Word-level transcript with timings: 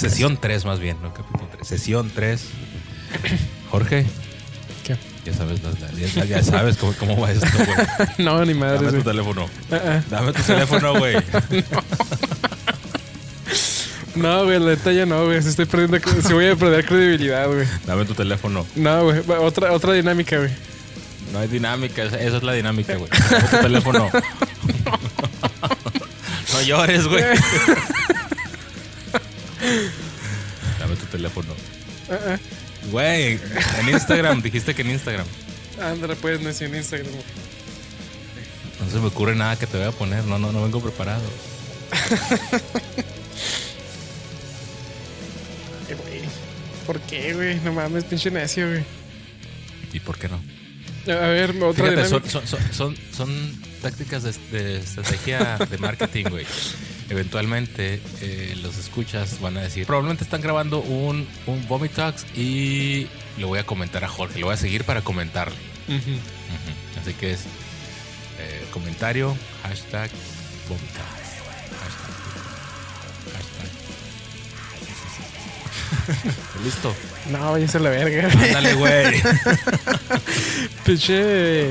Sesión 0.00 0.38
3 0.40 0.64
más 0.64 0.80
bien, 0.80 0.96
¿no? 1.02 1.12
Capítulo 1.12 1.46
3. 1.52 1.68
Sesión 1.68 2.10
3. 2.14 2.42
Jorge. 3.70 4.06
¿Qué? 4.82 4.96
Ya 5.26 5.34
sabes, 5.34 5.60
ya, 6.16 6.24
ya 6.24 6.42
sabes 6.42 6.78
cómo, 6.78 6.94
cómo 6.94 7.20
va 7.20 7.30
esto, 7.30 7.46
güey. 7.54 8.08
no, 8.18 8.42
ni 8.46 8.54
madre. 8.54 8.86
Dame 8.86 8.98
tu 8.98 9.04
teléfono. 9.04 9.50
Ah, 9.70 9.80
ah. 9.84 10.02
Dame 10.08 10.32
tu 10.32 10.42
teléfono, 10.42 10.98
güey. 10.98 11.16
No, 14.16 14.44
güey, 14.44 14.58
la 14.58 14.70
neta 14.70 14.90
ya 14.92 15.06
no, 15.06 15.24
güey. 15.24 15.40
Si 15.40 15.50
estoy 15.50 15.66
perdiendo, 15.66 15.98
si 16.20 16.32
voy 16.32 16.48
a 16.48 16.56
perder 16.56 16.84
credibilidad, 16.84 17.46
güey. 17.46 17.64
Dame 17.86 18.04
tu 18.04 18.12
teléfono. 18.12 18.66
No, 18.74 19.04
güey. 19.04 19.20
Otra, 19.38 19.72
otra 19.72 19.92
dinámica, 19.92 20.36
güey. 20.36 20.50
No 21.32 21.38
hay 21.38 21.46
dinámica, 21.46 22.02
esa 22.02 22.18
esa 22.18 22.38
es 22.38 22.42
la 22.42 22.52
dinámica, 22.52 22.96
güey. 22.96 23.08
Dame 23.30 23.48
tu 23.48 23.56
teléfono. 23.58 24.10
No 26.52 26.62
llores, 26.62 27.06
güey. 27.06 27.22
Dame 30.78 30.96
tu 30.96 31.06
teléfono. 31.06 31.54
Ah. 32.10 32.38
Güey, 32.90 33.38
en 33.78 33.88
Instagram, 33.88 34.42
dijiste 34.42 34.74
que 34.74 34.82
en 34.82 34.90
Instagram. 34.90 35.26
Ándale, 35.80 36.16
pues, 36.16 36.40
no 36.40 36.48
es 36.50 36.60
en 36.60 36.74
Instagram. 36.74 37.10
No 38.80 38.90
se 38.90 38.98
me 38.98 39.06
ocurre 39.06 39.36
nada 39.36 39.56
que 39.58 39.66
te 39.66 39.76
voy 39.76 39.86
a 39.86 39.92
poner. 39.92 40.24
No, 40.24 40.38
no, 40.38 40.52
no 40.52 40.62
vengo 40.62 40.80
preparado. 40.80 41.22
Ay, 45.88 45.94
güey. 45.94 46.22
¿Por 46.86 47.00
qué, 47.02 47.34
güey? 47.34 47.60
No 47.60 47.72
mames, 47.72 48.04
pinche 48.04 48.30
necio, 48.30 48.68
güey. 48.68 48.84
¿Y 49.92 50.00
por 50.00 50.18
qué 50.18 50.28
no? 50.28 50.40
A 51.10 51.28
ver, 51.28 51.62
otra 51.62 51.84
Fíjate, 51.84 52.08
son, 52.08 52.28
son, 52.28 52.46
son, 52.72 52.96
son, 53.12 53.60
tácticas 53.82 54.22
de, 54.22 54.32
de 54.58 54.78
estrategia 54.78 55.58
de 55.58 55.78
marketing, 55.78 56.24
güey. 56.30 56.46
Eventualmente 57.08 58.00
eh, 58.20 58.56
los 58.62 58.78
escuchas 58.78 59.40
van 59.40 59.56
a 59.56 59.62
decir, 59.62 59.84
probablemente 59.84 60.22
están 60.22 60.40
grabando 60.40 60.80
un, 60.80 61.26
un 61.46 61.66
y 62.36 63.08
lo 63.38 63.48
voy 63.48 63.58
a 63.58 63.64
comentar 63.64 64.04
a 64.04 64.08
Jorge, 64.08 64.38
lo 64.38 64.46
voy 64.46 64.54
a 64.54 64.58
seguir 64.58 64.84
para 64.84 65.02
comentarle. 65.02 65.56
Así 67.00 67.14
que 67.14 67.32
es 67.32 67.40
eh, 68.38 68.64
comentario, 68.70 69.36
hashtag 69.62 70.10
Vomit 70.68 70.90
Talks. 70.92 71.30
Hashtag. 71.80 72.29
Listo. 76.64 76.94
No, 77.30 77.52
váyase 77.52 77.78
a 77.78 77.80
la 77.80 77.90
verga, 77.90 78.28
güey. 78.34 78.52
Dale, 78.52 78.74
güey. 78.80 79.22
Pinche. 80.84 81.70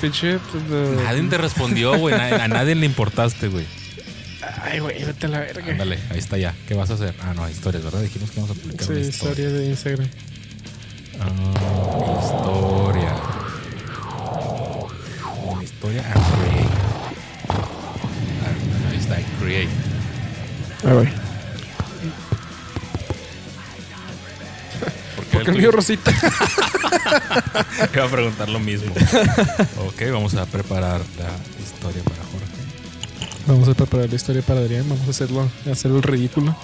Pinche. 0.00 0.38
pues, 0.38 0.62
no. 0.64 1.02
Nadie 1.02 1.22
te 1.24 1.38
respondió, 1.38 1.96
güey. 1.98 2.14
A 2.14 2.48
nadie 2.48 2.74
le 2.74 2.86
importaste, 2.86 3.48
güey. 3.48 3.64
Ay, 4.62 4.78
güey, 4.80 5.02
vete 5.04 5.26
a 5.26 5.28
la 5.28 5.40
verga. 5.40 5.72
Ándale, 5.72 5.98
ahí 6.10 6.18
está 6.18 6.36
ya. 6.38 6.54
¿Qué 6.68 6.74
vas 6.74 6.90
a 6.90 6.94
hacer? 6.94 7.14
Ah, 7.22 7.32
no, 7.34 7.48
historias, 7.48 7.82
¿verdad? 7.84 8.00
Dijimos 8.02 8.30
que 8.30 8.40
vamos 8.40 8.56
a 8.56 8.60
publicar 8.60 8.86
Sí, 8.86 8.92
una 8.92 9.00
historia. 9.00 9.30
historia 9.46 9.48
de 9.58 9.66
Instagram. 9.66 10.08
Ah, 11.20 12.20
historia. 12.22 13.14
Una 15.52 15.62
historia 15.64 16.00
a 16.00 16.12
create. 16.12 16.68
Ah, 17.48 18.90
ahí 18.90 18.98
está, 18.98 19.16
create. 19.40 19.70
A 20.84 20.92
ver. 20.94 21.25
Porque 25.36 25.50
el 25.50 25.58
mío 25.58 25.70
Rosita. 25.70 26.10
Iba 27.94 28.04
a 28.04 28.08
preguntar 28.08 28.48
lo 28.48 28.58
mismo. 28.58 28.92
ok, 29.86 30.02
vamos 30.12 30.34
a 30.34 30.46
preparar 30.46 31.00
la 31.18 31.30
historia 31.62 32.02
para 32.02 32.22
Jorge. 32.24 32.46
Vamos 33.46 33.68
a 33.68 33.74
preparar 33.74 34.08
la 34.08 34.16
historia 34.16 34.42
para 34.42 34.60
Adrián. 34.60 34.88
Vamos 34.88 35.06
a 35.06 35.10
hacerlo, 35.10 35.48
a 35.66 35.70
hacer 35.72 35.90
el 35.90 36.02
ridículo. 36.02 36.56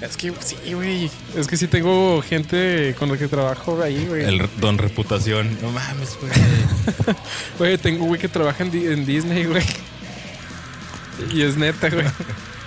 Es 0.00 0.16
que 0.16 0.32
sí, 0.40 0.74
güey. 0.74 1.10
Es 1.36 1.48
que 1.48 1.56
sí 1.56 1.66
tengo 1.66 2.22
gente 2.22 2.94
con 2.98 3.10
la 3.10 3.18
que 3.18 3.26
trabajo 3.26 3.82
ahí, 3.82 4.06
güey. 4.06 4.24
El 4.24 4.48
don 4.60 4.78
reputación. 4.78 5.58
No 5.60 5.72
mames, 5.72 6.16
güey. 6.20 6.32
Güey, 7.58 7.78
tengo 7.78 8.04
güey 8.04 8.20
que 8.20 8.28
trabaja 8.28 8.62
en, 8.62 8.72
en 8.74 9.04
Disney, 9.04 9.44
güey. 9.44 9.64
Y 11.32 11.42
es 11.42 11.56
neta, 11.56 11.90
güey. 11.90 12.06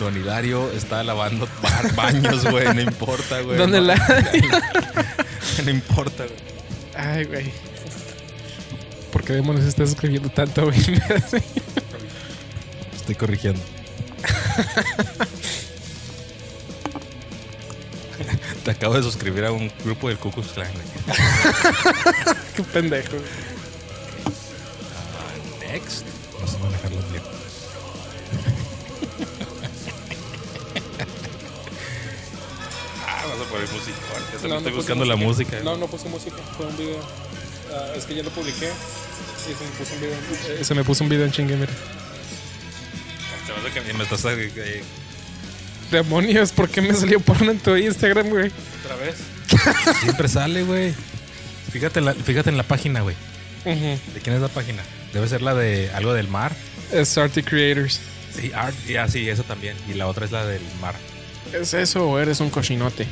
Don 0.00 0.16
Hilario 0.16 0.70
está 0.72 1.02
lavando 1.04 1.46
ba- 1.62 1.82
baños, 1.94 2.44
güey. 2.50 2.72
No 2.74 2.80
importa, 2.80 3.40
güey. 3.40 3.58
¿Dónde 3.58 3.78
no, 3.80 3.86
la.? 3.86 3.96
no 5.64 5.70
importa, 5.70 6.24
güey. 6.24 6.38
Ay, 6.96 7.24
güey. 7.24 7.52
¿Por 9.12 9.22
qué 9.24 9.34
demonios 9.34 9.66
estás 9.66 9.90
escribiendo 9.90 10.28
tanto, 10.30 10.64
güey? 10.64 10.78
Estoy 12.96 13.14
corrigiendo. 13.14 13.60
Te 18.64 18.70
acabo 18.70 18.94
de 18.94 19.02
suscribir 19.02 19.44
a 19.44 19.52
un 19.52 19.70
grupo 19.84 20.08
del 20.08 20.18
Ku 20.18 20.30
Klux 20.30 20.48
Klan, 20.52 20.68
güey. 20.72 20.84
Qué 22.56 22.62
pendejo. 22.62 23.16
Ya 34.32 34.38
solo 34.40 34.56
estoy 34.58 34.72
buscando 34.72 35.04
la 35.04 35.16
música. 35.16 35.58
No, 35.62 35.76
no 35.76 35.86
puse 35.86 36.08
música. 36.08 36.36
Fue 36.56 36.66
un 36.66 36.76
video. 36.76 36.98
Ah, 37.72 37.92
es 37.96 38.04
que 38.04 38.14
ya 38.14 38.22
lo 38.22 38.30
publiqué. 38.30 38.68
Y 38.68 39.54
se 39.54 39.64
me 39.64 39.70
puso 39.78 39.94
un 39.94 40.00
video. 40.00 40.14
eh, 40.60 40.64
se 40.64 40.74
me 40.74 40.84
puso 40.84 41.04
un 41.04 41.10
video 41.10 41.24
en 41.26 41.32
chingue, 41.32 41.56
mira. 41.56 41.72
Me 43.62 43.68
hace 43.68 43.80
que 43.86 43.92
me 43.94 44.04
estás 44.04 44.24
eh, 44.26 44.82
Demonios, 45.90 46.52
¿por 46.52 46.68
qué 46.70 46.80
me 46.80 46.94
salió 46.94 47.20
porno 47.20 47.50
en 47.50 47.58
tu 47.58 47.76
Instagram, 47.76 48.28
güey? 48.30 48.50
otra 48.84 48.96
vez. 48.96 49.16
Siempre 50.00 50.28
sale, 50.28 50.62
güey. 50.64 50.94
Fíjate, 51.70 51.98
en 51.98 52.06
la- 52.06 52.14
fíjate 52.14 52.48
en 52.50 52.56
la 52.56 52.62
página, 52.62 53.00
güey. 53.02 53.14
¿De 53.64 53.98
quién 54.22 54.34
es 54.36 54.40
la 54.42 54.48
página? 54.48 54.82
Debe 55.12 55.28
ser 55.28 55.42
la 55.42 55.54
de 55.54 55.90
algo 55.94 56.14
del 56.14 56.28
mar. 56.28 56.52
Es 56.92 57.16
Arty 57.18 57.42
Creators. 57.42 58.00
Sí, 58.34 58.50
art, 58.54 58.74
ya, 58.88 59.06
sí, 59.08 59.28
eso 59.28 59.42
también. 59.44 59.76
Y 59.88 59.94
la 59.94 60.06
otra 60.08 60.24
es 60.24 60.32
la 60.32 60.46
del 60.46 60.62
mar. 60.80 60.94
¿Es 61.52 61.74
eso 61.74 62.08
o 62.08 62.18
eres 62.18 62.40
un 62.40 62.48
cochinote? 62.50 63.06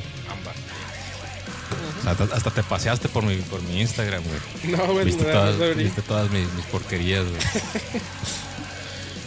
Hasta- 2.05 2.35
hasta 2.35 2.51
te 2.51 2.63
paseaste 2.63 3.09
por 3.09 3.23
mi, 3.23 3.35
por 3.37 3.61
mi 3.63 3.81
Instagram, 3.81 4.23
güey. 4.23 4.75
No, 4.77 4.93
güey, 4.93 5.05
Viste 5.05 5.23
no, 5.23 5.29
todas, 5.31 5.55
no 5.57 5.75
viste 5.75 6.01
todas 6.01 6.29
mis, 6.31 6.51
mis 6.53 6.65
porquerías, 6.65 7.23
güey. 7.25 7.41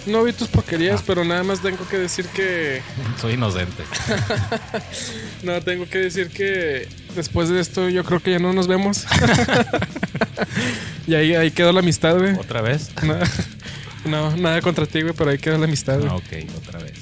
No 0.06 0.22
vi 0.22 0.34
tus 0.34 0.48
porquerías, 0.48 1.00
Ah. 1.00 1.04
pero 1.06 1.24
nada 1.24 1.42
más 1.44 1.60
tengo 1.60 1.88
que 1.88 1.96
decir 1.96 2.26
que. 2.26 2.82
Soy 3.20 3.34
inocente. 3.34 3.84
No, 5.42 5.60
tengo 5.62 5.86
que 5.88 5.98
decir 5.98 6.28
que 6.28 6.88
después 7.14 7.48
de 7.48 7.60
esto 7.60 7.88
yo 7.88 8.04
creo 8.04 8.20
que 8.20 8.32
ya 8.32 8.38
no 8.38 8.52
nos 8.52 8.66
vemos. 8.66 9.04
y 11.06 11.14
ahí, 11.14 11.34
ahí 11.34 11.50
quedó 11.50 11.72
la 11.72 11.80
amistad, 11.80 12.16
güey. 12.18 12.34
¿Otra 12.34 12.60
vez? 12.62 12.90
No, 13.02 13.18
no, 14.30 14.36
nada 14.36 14.60
contra 14.62 14.86
ti, 14.86 15.00
güey, 15.02 15.14
pero 15.14 15.30
ahí 15.30 15.38
quedó 15.38 15.56
la 15.58 15.64
amistad, 15.66 15.98
güey. 15.98 16.08
Ah, 16.10 16.16
ok, 16.16 16.50
otra 16.58 16.80
vez. 16.80 16.92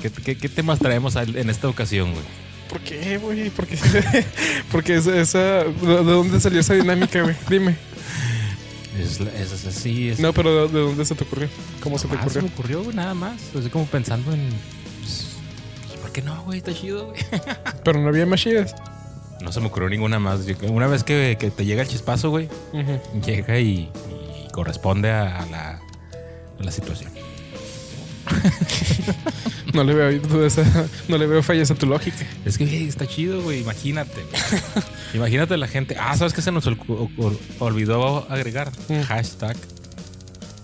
¿Qué, 0.00 0.10
qué, 0.10 0.36
qué 0.36 0.48
temas 0.48 0.78
traemos 0.80 1.14
en 1.16 1.48
esta 1.50 1.68
ocasión, 1.68 2.12
güey? 2.12 2.24
¿Por 2.72 2.80
qué, 2.80 3.18
güey? 3.18 3.50
¿Por 3.50 3.66
qué? 3.66 3.76
Porque 4.72 4.96
esa, 4.96 5.14
esa- 5.20 5.64
¿De 5.64 6.02
dónde 6.04 6.40
salió 6.40 6.60
esa 6.60 6.72
dinámica, 6.74 7.22
güey? 7.22 7.36
Dime. 7.50 7.76
Es, 8.98 9.20
es, 9.20 9.66
así, 9.66 10.08
es... 10.10 10.20
No, 10.20 10.32
pero 10.32 10.66
¿de, 10.68 10.72
de 10.72 10.80
dónde 10.80 11.04
se 11.04 11.14
te 11.14 11.24
ocurrió? 11.24 11.48
¿Cómo 11.82 11.98
se 11.98 12.08
te 12.08 12.14
Ah, 12.14 12.18
se 12.20 12.24
ocurrió? 12.24 12.42
me 12.42 12.48
ocurrió, 12.48 12.82
güey, 12.84 12.96
nada 12.96 13.14
más. 13.14 13.40
Estoy 13.54 13.68
como 13.70 13.86
pensando 13.86 14.32
en... 14.32 14.48
pues, 15.00 15.28
¿Por 16.00 16.12
qué 16.12 16.22
no, 16.22 16.42
güey? 16.44 16.58
Está 16.58 16.72
chido, 16.74 17.06
güey. 17.08 17.20
Pero 17.84 18.00
no 18.00 18.08
había 18.08 18.24
más 18.26 18.40
chidas. 18.40 18.74
No 19.42 19.50
se 19.52 19.60
me 19.60 19.66
ocurrió 19.66 19.88
ninguna 19.88 20.18
más. 20.18 20.40
Una 20.68 20.86
vez 20.86 21.04
que, 21.04 21.36
que 21.38 21.50
te 21.50 21.64
llega 21.64 21.82
el 21.82 21.88
chispazo, 21.88 22.30
güey, 22.30 22.48
llega 23.24 23.58
y, 23.58 23.90
y 24.44 24.48
corresponde 24.52 25.10
a, 25.10 25.42
a 25.42 25.46
la, 25.46 25.68
a 26.60 26.62
la 26.62 26.70
situación. 26.70 27.10
No 29.74 29.84
le 29.84 29.94
veo 29.94 30.20
no 31.08 31.18
le 31.18 31.26
veo 31.26 31.42
fallas 31.42 31.70
a 31.70 31.74
tu 31.74 31.86
lógica. 31.86 32.26
Es 32.44 32.58
que 32.58 32.66
güey, 32.66 32.88
está 32.88 33.06
chido, 33.06 33.40
güey. 33.42 33.60
Imagínate. 33.60 34.12
güey. 34.22 34.84
Imagínate 35.14 35.56
la 35.56 35.66
gente. 35.68 35.96
Ah, 35.98 36.16
¿sabes 36.16 36.32
qué 36.34 36.42
se 36.42 36.52
nos 36.52 36.66
ol- 36.66 36.78
ol- 37.16 37.38
olvidó 37.58 38.30
agregar? 38.30 38.70
Mm. 38.88 39.00
Hashtag 39.02 39.56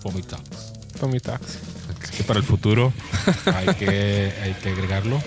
Vomitox. 0.02 0.42
Tommy 1.00 1.20
Tax. 1.20 1.58
Que 2.16 2.24
para 2.24 2.38
el 2.40 2.44
futuro 2.44 2.92
hay 3.46 3.74
que, 3.76 4.32
hay 4.42 4.52
que 4.62 4.70
agregarlo. 4.70 5.22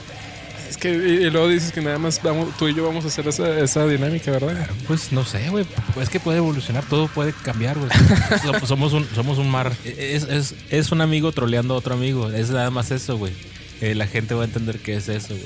Es 0.69 0.77
que 0.77 0.89
y, 0.91 1.25
y 1.25 1.29
luego 1.29 1.47
dices 1.47 1.71
que 1.71 1.81
nada 1.81 1.97
más 1.97 2.21
vamos, 2.23 2.55
tú 2.57 2.67
y 2.67 2.73
yo 2.73 2.85
vamos 2.85 3.03
a 3.05 3.07
hacer 3.07 3.27
esa, 3.27 3.59
esa 3.59 3.85
dinámica, 3.87 4.31
¿verdad? 4.31 4.67
Pues 4.87 5.11
no 5.11 5.23
sé, 5.25 5.49
güey. 5.49 5.65
Es 6.01 6.09
que 6.09 6.19
puede 6.19 6.37
evolucionar, 6.39 6.83
todo 6.85 7.07
puede 7.07 7.33
cambiar, 7.33 7.77
güey. 7.77 7.89
Som- 7.89 8.65
somos, 8.65 8.93
un, 8.93 9.07
somos 9.15 9.37
un 9.37 9.49
mar. 9.49 9.71
Es, 9.85 10.23
es, 10.23 10.55
es 10.69 10.91
un 10.91 11.01
amigo 11.01 11.31
troleando 11.31 11.73
a 11.73 11.77
otro 11.77 11.93
amigo. 11.93 12.29
Es 12.29 12.49
nada 12.49 12.69
más 12.69 12.91
eso, 12.91 13.17
güey. 13.17 13.33
Eh, 13.81 13.95
la 13.95 14.07
gente 14.07 14.33
va 14.35 14.43
a 14.43 14.45
entender 14.45 14.79
qué 14.79 14.95
es 14.95 15.09
eso, 15.09 15.29
güey. 15.29 15.45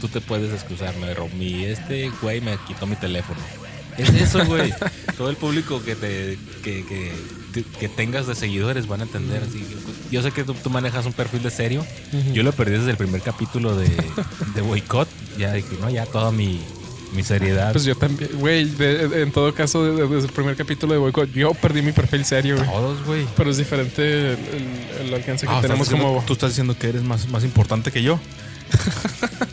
Tú 0.00 0.08
te 0.08 0.20
puedes 0.20 0.52
excusar, 0.52 0.96
me 0.96 1.12
rompí. 1.14 1.64
Este 1.64 2.10
güey 2.22 2.40
me 2.40 2.56
quitó 2.66 2.86
mi 2.86 2.96
teléfono. 2.96 3.38
Es 3.98 4.08
eso, 4.08 4.44
güey. 4.46 4.72
Todo 5.18 5.28
el 5.28 5.36
público 5.36 5.82
que 5.82 5.94
te 5.94 6.38
que, 6.62 6.86
que, 6.86 7.12
que 7.78 7.88
tengas 7.88 8.26
de 8.26 8.34
seguidores 8.34 8.86
van 8.86 9.00
a 9.00 9.04
entender 9.04 9.42
así. 9.42 9.58
pues, 9.58 10.10
yo 10.10 10.22
sé 10.22 10.32
que 10.32 10.44
tú, 10.44 10.54
tú 10.54 10.70
manejas 10.70 11.04
un 11.04 11.12
perfil 11.12 11.42
de 11.42 11.50
serio. 11.50 11.86
Yo 12.32 12.42
lo 12.42 12.52
perdí 12.52 12.78
desde 12.78 12.92
el 12.92 12.96
primer 12.96 13.20
capítulo 13.20 13.76
de, 13.76 13.88
de 14.54 14.60
Boycott. 14.62 15.08
Ya 15.38 15.52
dije, 15.52 15.76
no, 15.80 15.90
ya 15.90 16.06
toda 16.06 16.32
mi, 16.32 16.60
mi 17.12 17.22
seriedad. 17.22 17.72
Pues 17.72 17.84
yo 17.84 17.94
también, 17.96 18.30
güey, 18.34 18.70
en 18.78 19.32
todo 19.32 19.52
caso, 19.54 19.84
de- 19.84 20.06
desde 20.06 20.26
el 20.28 20.32
primer 20.32 20.56
capítulo 20.56 20.92
de 20.92 20.98
Boycott, 20.98 21.30
yo 21.32 21.52
perdí 21.54 21.82
mi 21.82 21.92
perfil 21.92 22.24
serio, 22.24 22.56
güey. 22.56 22.68
Todos, 22.68 23.04
güey. 23.04 23.26
Pero 23.36 23.50
es 23.50 23.56
diferente 23.56 24.02
el, 24.32 24.38
el- 25.00 25.06
el 25.08 25.14
alcance 25.14 25.46
que 25.46 25.52
Ah, 25.52 25.60
tenemos 25.60 25.88
diciendo- 25.88 26.08
como... 26.14 26.24
Tú 26.24 26.32
estás 26.34 26.50
diciendo 26.50 26.76
que 26.78 26.88
eres 26.88 27.02
más, 27.02 27.28
más 27.28 27.44
importante 27.44 27.90
que 27.92 28.02
yo. 28.02 28.20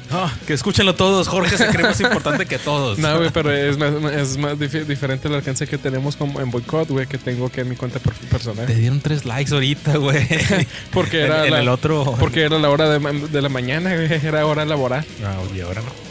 Ah, 0.09 0.33
que 0.47 0.53
escúchenlo 0.53 0.95
todos. 0.95 1.27
Jorge 1.27 1.57
se 1.57 1.67
cree 1.67 1.83
más 1.85 1.99
importante 1.99 2.45
que 2.45 2.57
todos. 2.57 2.97
No, 2.97 3.17
güey, 3.17 3.29
pero 3.29 3.51
es 3.51 3.77
más, 3.77 3.91
es 4.13 4.37
más 4.37 4.57
diferente 4.57 5.27
el 5.27 5.33
alcance 5.33 5.67
que 5.67 5.77
tenemos 5.77 6.15
como 6.15 6.39
en 6.39 6.49
Boycott, 6.49 6.87
güey, 6.87 7.07
que 7.07 7.17
tengo 7.17 7.49
que 7.51 7.59
en 7.61 7.69
mi 7.69 7.75
cuenta 7.75 7.99
per- 7.99 8.13
personal. 8.13 8.65
Te 8.67 8.75
dieron 8.75 9.01
tres 9.01 9.25
likes 9.25 9.53
ahorita, 9.53 9.97
güey. 9.97 10.25
Porque 10.93 11.23
era, 11.23 11.39
en, 11.39 11.45
en 11.47 11.51
la, 11.51 11.59
el 11.59 11.67
otro. 11.67 12.15
porque 12.17 12.43
era 12.43 12.57
la 12.57 12.69
hora 12.69 12.87
de, 12.87 12.99
de 13.27 13.41
la 13.41 13.49
mañana, 13.49 13.93
güey, 13.95 14.07
era 14.25 14.45
hora 14.45 14.63
laboral. 14.63 15.05
Ah, 15.25 15.35
oye, 15.51 15.61
ahora 15.63 15.81
no. 15.81 16.06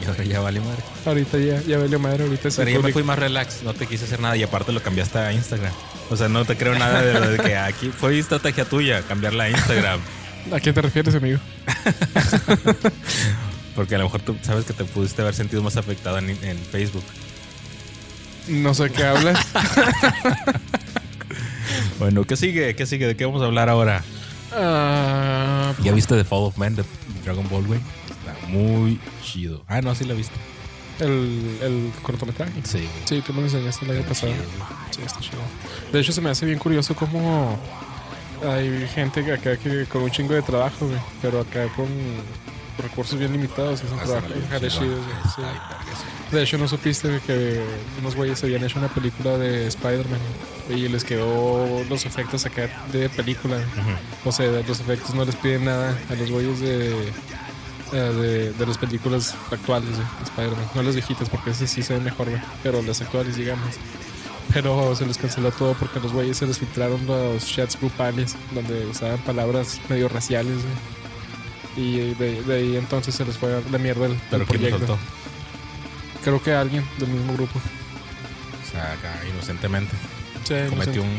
Y 0.00 0.04
ahora 0.08 0.24
ya 0.24 0.40
vale 0.40 0.60
madre. 0.60 0.82
Ahorita 1.06 1.38
ya, 1.38 1.60
ya 1.62 1.78
valió 1.78 1.98
madre, 1.98 2.24
ahorita 2.24 2.48
Pero 2.56 2.70
yo 2.70 2.82
me 2.82 2.92
fui 2.92 3.02
más 3.02 3.18
relax, 3.18 3.62
no 3.62 3.74
te 3.74 3.86
quise 3.86 4.04
hacer 4.04 4.20
nada 4.20 4.36
y 4.36 4.42
aparte 4.42 4.72
lo 4.72 4.82
cambiaste 4.82 5.18
a 5.18 5.32
Instagram. 5.32 5.72
O 6.10 6.16
sea, 6.16 6.28
no 6.28 6.44
te 6.44 6.56
creo 6.56 6.78
nada 6.78 7.02
de 7.02 7.14
lo 7.14 7.30
de 7.30 7.38
que 7.38 7.56
aquí 7.56 7.90
fue 7.90 8.18
estrategia 8.18 8.64
tuya 8.64 9.02
cambiarla 9.02 9.44
a 9.44 9.50
Instagram. 9.50 10.00
¿A 10.52 10.60
quién 10.60 10.74
te 10.74 10.82
refieres, 10.82 11.14
amigo? 11.14 11.38
Porque 13.76 13.94
a 13.94 13.98
lo 13.98 14.04
mejor 14.04 14.20
tú 14.22 14.36
sabes 14.42 14.64
que 14.64 14.72
te 14.72 14.84
pudiste 14.84 15.22
haber 15.22 15.34
sentido 15.34 15.62
más 15.62 15.76
afectado 15.76 16.18
en, 16.18 16.30
en 16.30 16.58
Facebook. 16.58 17.04
No 18.48 18.74
sé 18.74 18.90
qué 18.90 19.04
hablas. 19.04 19.38
Bueno, 22.00 22.24
¿qué 22.24 22.34
sigue? 22.34 22.74
¿Qué 22.74 22.86
sigue? 22.86 23.06
¿De 23.06 23.14
qué 23.14 23.26
vamos 23.26 23.42
a 23.42 23.44
hablar 23.44 23.68
ahora? 23.68 24.02
Ah, 24.52 25.74
¿Ya 25.82 25.92
viste 25.92 26.16
The 26.16 26.24
Fall 26.24 26.44
of 26.44 26.56
Man 26.56 26.74
de 26.74 26.82
Dragon 27.24 27.46
Ball, 27.50 27.66
güey? 27.66 27.80
Muy 28.50 28.98
chido. 29.22 29.62
Ah, 29.68 29.80
no, 29.80 29.94
sí 29.94 30.04
la 30.04 30.14
viste. 30.14 30.34
el, 31.00 31.58
el 31.62 31.92
cortometraje. 32.02 32.52
Sí, 32.64 32.78
güey. 32.78 32.88
Sí, 33.06 33.22
tú 33.26 33.32
me 33.32 33.40
lo 33.40 33.46
enseñaste 33.46 33.84
el 33.86 33.90
año 33.92 34.02
pasado. 34.06 34.32
Sí, 34.90 35.00
está 35.04 35.20
chido. 35.20 35.40
De 35.92 36.00
hecho, 36.00 36.12
se 36.12 36.20
me 36.20 36.30
hace 36.30 36.46
bien 36.46 36.58
curioso 36.58 36.94
cómo 36.94 37.58
hay 38.46 38.86
gente 38.94 39.24
que 39.24 39.32
acá 39.32 39.56
que 39.56 39.84
con 39.86 40.02
un 40.02 40.10
chingo 40.10 40.34
de 40.34 40.42
trabajo, 40.42 40.86
güey, 40.86 40.98
pero 41.22 41.40
acá 41.40 41.66
con 41.74 41.86
recursos 42.82 43.18
bien 43.18 43.32
limitados. 43.32 43.82
Es 43.82 43.90
un 43.90 43.98
trabajo 43.98 44.26
chido, 44.60 44.96
sí. 45.34 45.42
De 46.32 46.42
hecho, 46.42 46.58
¿no 46.58 46.68
supiste 46.68 47.20
que 47.26 47.60
unos 47.98 48.14
güeyes 48.14 48.42
habían 48.44 48.62
hecho 48.64 48.78
una 48.78 48.88
película 48.88 49.36
de 49.36 49.66
Spider-Man 49.66 50.20
y 50.70 50.88
les 50.88 51.02
quedó 51.04 51.82
los 51.88 52.06
efectos 52.06 52.46
acá 52.46 52.68
de 52.92 53.08
película? 53.08 53.58
O 54.24 54.30
sea, 54.32 54.46
los 54.66 54.80
efectos 54.80 55.14
no 55.14 55.24
les 55.24 55.34
piden 55.36 55.64
nada 55.64 55.98
a 56.08 56.14
los 56.14 56.30
güeyes 56.30 56.60
de, 56.60 56.94
eh, 57.92 57.96
de, 57.96 58.52
de 58.52 58.66
las 58.66 58.78
películas 58.78 59.34
actuales 59.50 59.90
de 59.96 60.04
Spider-Man. 60.24 60.66
No 60.74 60.82
las 60.82 60.94
viejitas, 60.94 61.28
porque 61.28 61.50
esas 61.50 61.70
sí 61.70 61.82
se 61.82 61.94
ven 61.94 62.04
mejor, 62.04 62.28
güey. 62.28 62.40
Pero 62.62 62.82
las 62.82 63.00
actuales, 63.00 63.36
digamos. 63.36 63.68
Pero 64.52 64.94
se 64.96 65.06
les 65.06 65.16
canceló 65.16 65.52
todo 65.52 65.74
porque 65.74 66.00
los 66.00 66.12
güeyes 66.12 66.36
se 66.36 66.46
les 66.46 66.58
filtraron 66.58 67.06
los 67.06 67.46
chats 67.46 67.78
grupales 67.78 68.34
donde 68.52 68.86
usaban 68.86 69.18
palabras 69.20 69.80
medio 69.88 70.08
raciales, 70.08 70.56
güey. 70.56 71.86
Y 71.86 72.14
de, 72.14 72.42
de 72.42 72.54
ahí 72.56 72.76
entonces 72.76 73.14
se 73.14 73.24
les 73.24 73.36
fue 73.38 73.54
a 73.54 73.60
la 73.70 73.78
mierda 73.78 74.06
el, 74.06 74.16
Pero 74.28 74.42
el 74.42 74.48
¿quién 74.48 74.62
lo 74.62 74.68
proyecto. 74.70 74.98
Creo 76.24 76.42
que 76.42 76.52
alguien 76.52 76.84
del 76.98 77.08
mismo 77.10 77.32
grupo. 77.34 77.58
O 77.58 78.70
sea, 78.72 78.92
acá 78.92 79.20
inocentemente. 79.32 79.92
Sí, 80.44 80.54
Cometió 80.68 80.94
sé. 80.94 81.00
un 81.00 81.18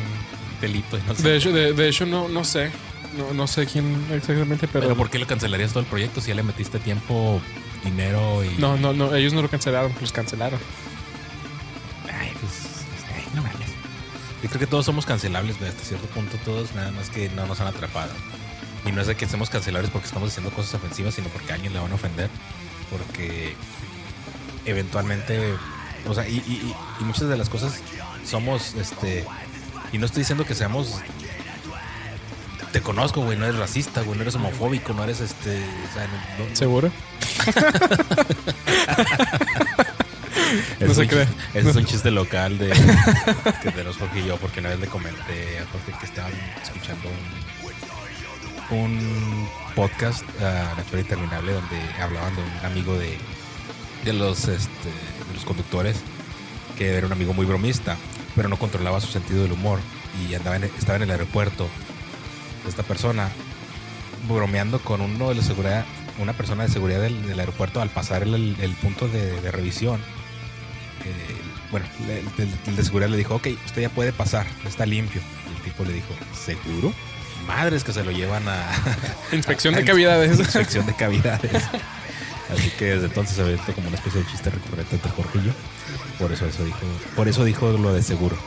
delito 0.59 0.97
sé. 1.15 1.24
De 1.24 1.38
hecho, 1.38 1.51
de, 1.53 1.74
de 1.74 1.88
hecho 1.88 2.06
no, 2.06 2.27
no 2.27 2.44
sé. 2.44 2.69
No, 3.17 3.33
no 3.33 3.47
sé 3.47 3.65
quién 3.65 4.05
exactamente, 4.11 4.67
pero... 4.67 4.85
Pero 4.85 4.95
¿por 4.95 5.09
qué 5.09 5.19
lo 5.19 5.27
cancelarías 5.27 5.71
todo 5.71 5.81
el 5.81 5.85
proyecto 5.85 6.21
si 6.21 6.29
ya 6.29 6.35
le 6.35 6.43
metiste 6.43 6.79
tiempo, 6.79 7.41
dinero 7.83 8.43
y. 8.45 8.55
No, 8.57 8.77
no, 8.77 8.93
no, 8.93 9.13
ellos 9.15 9.33
no 9.33 9.41
lo 9.41 9.49
cancelaron, 9.49 9.93
los 9.99 10.11
cancelaron. 10.13 10.59
Ay, 12.11 12.31
pues. 12.39 12.85
ay, 13.15 13.23
no 13.35 13.41
mames. 13.41 13.67
Yo 14.41 14.49
creo 14.49 14.59
que 14.59 14.67
todos 14.67 14.85
somos 14.85 15.05
cancelables, 15.05 15.57
güey, 15.59 15.69
hasta 15.69 15.83
cierto 15.83 16.07
punto, 16.07 16.37
todos, 16.45 16.73
nada 16.73 16.91
más 16.91 17.09
que 17.09 17.29
no 17.29 17.45
nos 17.47 17.59
han 17.59 17.67
atrapado. 17.67 18.11
Y 18.85 18.91
no 18.91 19.01
es 19.01 19.07
de 19.07 19.15
que 19.15 19.27
seamos 19.27 19.49
cancelables 19.49 19.91
porque 19.91 20.07
estamos 20.07 20.29
diciendo 20.29 20.49
cosas 20.51 20.73
ofensivas, 20.75 21.13
sino 21.13 21.27
porque 21.29 21.51
a 21.51 21.55
alguien 21.55 21.73
le 21.73 21.79
van 21.79 21.91
a 21.91 21.95
ofender. 21.95 22.29
Porque 22.89 23.55
eventualmente. 24.65 25.53
O 26.07 26.13
sea, 26.13 26.27
y- 26.27 26.37
y- 26.37 26.73
y 26.99 27.03
muchas 27.03 27.27
de 27.29 27.37
las 27.37 27.49
cosas 27.49 27.81
somos, 28.25 28.73
este. 28.75 29.25
Y 29.91 29.97
no 29.97 30.05
estoy 30.05 30.21
diciendo 30.21 30.45
que 30.45 30.55
seamos. 30.55 30.95
Te 32.71 32.81
conozco, 32.81 33.21
güey, 33.21 33.38
no 33.38 33.45
eres 33.45 33.57
racista, 33.57 34.01
güey, 34.01 34.15
no 34.15 34.21
eres 34.21 34.35
homofóbico, 34.35 34.94
no 34.94 35.03
eres 35.03 35.19
este. 35.19 35.57
O 35.57 35.94
sea, 35.94 36.07
no- 36.38 36.45
no- 36.50 36.56
¿Seguro? 36.56 36.89
No 40.79 40.88
es 40.88 40.95
se 40.95 41.07
cree. 41.07 41.25
chiste- 41.25 41.59
Ese 41.59 41.69
es 41.69 41.75
un 41.75 41.85
chiste 41.85 42.12
local 42.12 42.57
de, 42.57 42.68
de 42.68 43.83
los 43.83 43.97
Jorge 43.97 44.19
y 44.21 44.25
yo, 44.25 44.38
porque 44.38 44.59
una 44.59 44.69
vez 44.69 44.79
le 44.79 44.88
comenté 44.88 45.59
a 45.59 45.65
Jorge 45.71 45.94
que 46.00 46.06
estaban 46.06 46.31
escuchando 46.63 47.09
un, 48.71 48.77
un 48.77 49.50
podcast, 49.75 50.24
uh, 50.39 50.41
La 50.75 50.81
Historia 50.81 51.01
Interminable, 51.01 51.53
donde 51.53 51.77
hablaban 52.01 52.35
de 52.35 52.41
un 52.41 52.65
amigo 52.65 52.97
de, 52.97 53.17
de, 54.06 54.13
los, 54.13 54.47
este, 54.47 54.88
de 54.89 55.33
los 55.35 55.45
conductores, 55.45 55.97
que 56.77 56.95
era 56.97 57.06
un 57.07 57.13
amigo 57.13 57.33
muy 57.33 57.45
bromista, 57.45 57.97
pero 58.35 58.50
no 58.50 58.57
controlaba 58.57 59.00
su 59.01 59.07
sentido 59.12 59.44
del 59.44 59.51
humor 59.53 59.79
y 60.27 60.33
andaba 60.35 60.56
en- 60.57 60.63
estaba 60.65 60.95
en 60.97 61.03
el 61.03 61.12
aeropuerto. 61.12 61.67
Esta 62.67 62.83
persona 62.83 63.29
bromeando 64.27 64.79
con 64.79 65.01
uno 65.01 65.29
de 65.29 65.35
la 65.35 65.41
seguridad, 65.43 65.85
una 66.19 66.33
persona 66.33 66.63
de 66.63 66.69
seguridad 66.69 67.01
del, 67.01 67.25
del 67.27 67.39
aeropuerto 67.39 67.81
al 67.81 67.89
pasar 67.89 68.23
el, 68.23 68.55
el 68.59 68.71
punto 68.75 69.07
de, 69.07 69.39
de 69.41 69.51
revisión. 69.51 69.99
eh, 71.05 71.37
bueno, 71.71 71.85
el, 72.37 72.49
el 72.67 72.75
de 72.75 72.83
seguridad 72.83 73.09
le 73.09 73.17
dijo, 73.17 73.35
ok, 73.35 73.47
usted 73.65 73.81
ya 73.81 73.89
puede 73.89 74.11
pasar, 74.11 74.45
está 74.67 74.85
limpio. 74.85 75.21
Y 75.51 75.55
el 75.57 75.61
tipo 75.63 75.83
le 75.85 75.93
dijo, 75.93 76.07
¿seguro? 76.45 76.93
Madres 77.47 77.83
que 77.83 77.93
se 77.93 78.03
lo 78.03 78.11
llevan 78.11 78.47
a... 78.47 78.69
Inspección 79.31 79.73
a- 79.75 79.77
de 79.79 79.85
cavidades. 79.85 80.37
Inspección 80.39 80.85
de 80.85 80.93
cavidades. 80.95 81.63
Así 82.53 82.69
que 82.77 82.85
desde 82.85 83.05
entonces 83.05 83.35
se 83.37 83.43
ve 83.43 83.57
como 83.73 83.87
una 83.87 83.95
especie 83.97 84.21
de 84.21 84.27
chiste 84.29 84.49
recurrente 84.49 84.95
entre 84.95 85.09
Jorge 85.11 85.39
y 85.39 85.45
yo. 85.45 85.51
Por 86.19 86.31
eso, 86.33 86.45
eso 86.45 86.63
dijo, 86.65 86.79
por 87.15 87.27
eso 87.29 87.45
dijo 87.45 87.71
lo 87.71 87.93
de 87.93 88.03
seguro. 88.03 88.37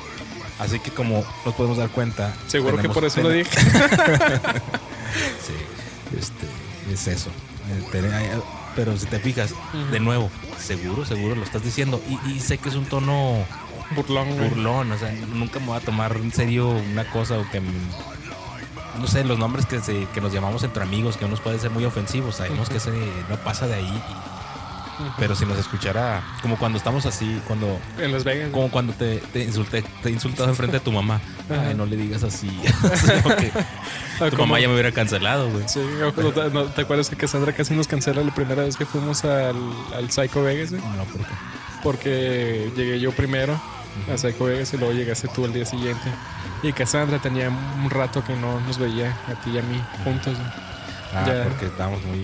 Así 0.58 0.78
que 0.78 0.90
como 0.90 1.24
nos 1.44 1.54
podemos 1.54 1.78
dar 1.78 1.88
cuenta... 1.90 2.32
Seguro 2.46 2.76
que 2.76 2.88
por 2.88 3.04
eso 3.04 3.20
lo 3.22 3.30
dije. 3.30 3.50
Sí, 5.46 5.54
este, 6.18 6.46
es 6.92 7.06
eso. 7.06 7.30
Eh, 7.70 7.84
eh, 7.94 8.40
Pero 8.74 8.96
si 8.96 9.06
te 9.06 9.18
fijas, 9.20 9.54
de 9.92 10.00
nuevo, 10.00 10.30
seguro, 10.58 11.04
seguro 11.04 11.36
lo 11.36 11.42
estás 11.44 11.62
diciendo. 11.62 12.00
Y, 12.08 12.30
y 12.32 12.40
sé 12.40 12.58
que 12.58 12.68
es 12.68 12.74
un 12.74 12.84
tono 12.86 13.44
Burlón, 13.94 14.28
burlón, 14.36 14.90
o 14.92 14.98
sea, 14.98 15.12
nunca 15.12 15.60
me 15.60 15.66
voy 15.66 15.76
a 15.76 15.80
tomar 15.80 16.16
en 16.16 16.32
serio 16.32 16.68
una 16.70 17.04
cosa 17.10 17.38
o 17.38 17.48
que... 17.50 17.60
No 18.98 19.06
sé, 19.08 19.24
los 19.24 19.38
nombres 19.38 19.66
que, 19.66 19.80
se- 19.80 20.06
que 20.14 20.20
nos 20.20 20.32
llamamos 20.32 20.62
entre 20.64 20.82
amigos, 20.82 21.16
que 21.16 21.24
unos 21.24 21.40
pueden 21.40 21.60
ser 21.60 21.70
muy 21.70 21.84
ofensivos, 21.84 22.36
sabemos 22.36 22.68
que 22.68 22.78
no 23.28 23.36
pasa 23.38 23.66
de 23.66 23.74
ahí. 23.74 24.02
Pero 25.18 25.34
si 25.34 25.44
nos 25.46 25.58
escuchara, 25.58 26.22
como 26.42 26.56
cuando 26.56 26.78
estamos 26.78 27.06
así, 27.06 27.40
cuando 27.46 27.78
En 27.98 28.12
Las 28.12 28.24
Vegas. 28.24 28.50
como 28.52 28.70
cuando 28.70 28.92
te, 28.92 29.18
te 29.32 29.42
insulté, 29.44 29.82
te 30.02 30.08
he 30.08 30.12
insultado 30.12 30.48
enfrente 30.48 30.78
de 30.78 30.84
tu 30.84 30.92
mamá. 30.92 31.20
Ay, 31.50 31.74
no 31.74 31.86
le 31.86 31.96
digas 31.96 32.22
así. 32.22 32.48
Que 34.18 34.30
tu 34.30 34.36
mamá 34.38 34.60
ya 34.60 34.68
me 34.68 34.74
hubiera 34.74 34.92
cancelado, 34.92 35.50
güey. 35.50 35.64
Sí, 35.68 35.80
no, 35.98 36.12
te- 36.12 36.50
no, 36.50 36.64
¿te 36.66 36.82
acuerdas 36.82 37.08
que 37.10 37.16
Cassandra 37.16 37.52
casi 37.52 37.74
nos 37.74 37.88
cancela 37.88 38.22
la 38.22 38.32
primera 38.34 38.62
vez 38.62 38.76
que 38.76 38.86
fuimos 38.86 39.24
al, 39.24 39.56
al 39.94 40.10
Psycho 40.10 40.42
Vegas? 40.42 40.70
güey? 40.70 40.82
No, 40.96 41.04
¿por 41.04 41.20
qué? 41.20 41.34
Porque 41.82 42.70
llegué 42.76 43.00
yo 43.00 43.10
primero 43.12 43.60
a 44.12 44.16
Psycho 44.16 44.44
Vegas 44.44 44.72
y 44.72 44.76
luego 44.78 44.92
llegaste 44.94 45.28
tú 45.28 45.44
al 45.44 45.52
día 45.52 45.64
siguiente. 45.66 46.08
Y 46.62 46.72
Cassandra 46.72 47.18
tenía 47.18 47.50
un 47.50 47.90
rato 47.90 48.22
que 48.24 48.34
no 48.36 48.60
nos 48.60 48.78
veía 48.78 49.10
a 49.28 49.34
ti 49.42 49.50
y 49.50 49.58
a 49.58 49.62
mí 49.62 49.80
juntos. 50.04 50.34
güey. 50.38 50.50
Ah, 51.14 51.24
Ya. 51.26 51.44
porque 51.44 51.66
estábamos 51.66 52.02
muy, 52.04 52.18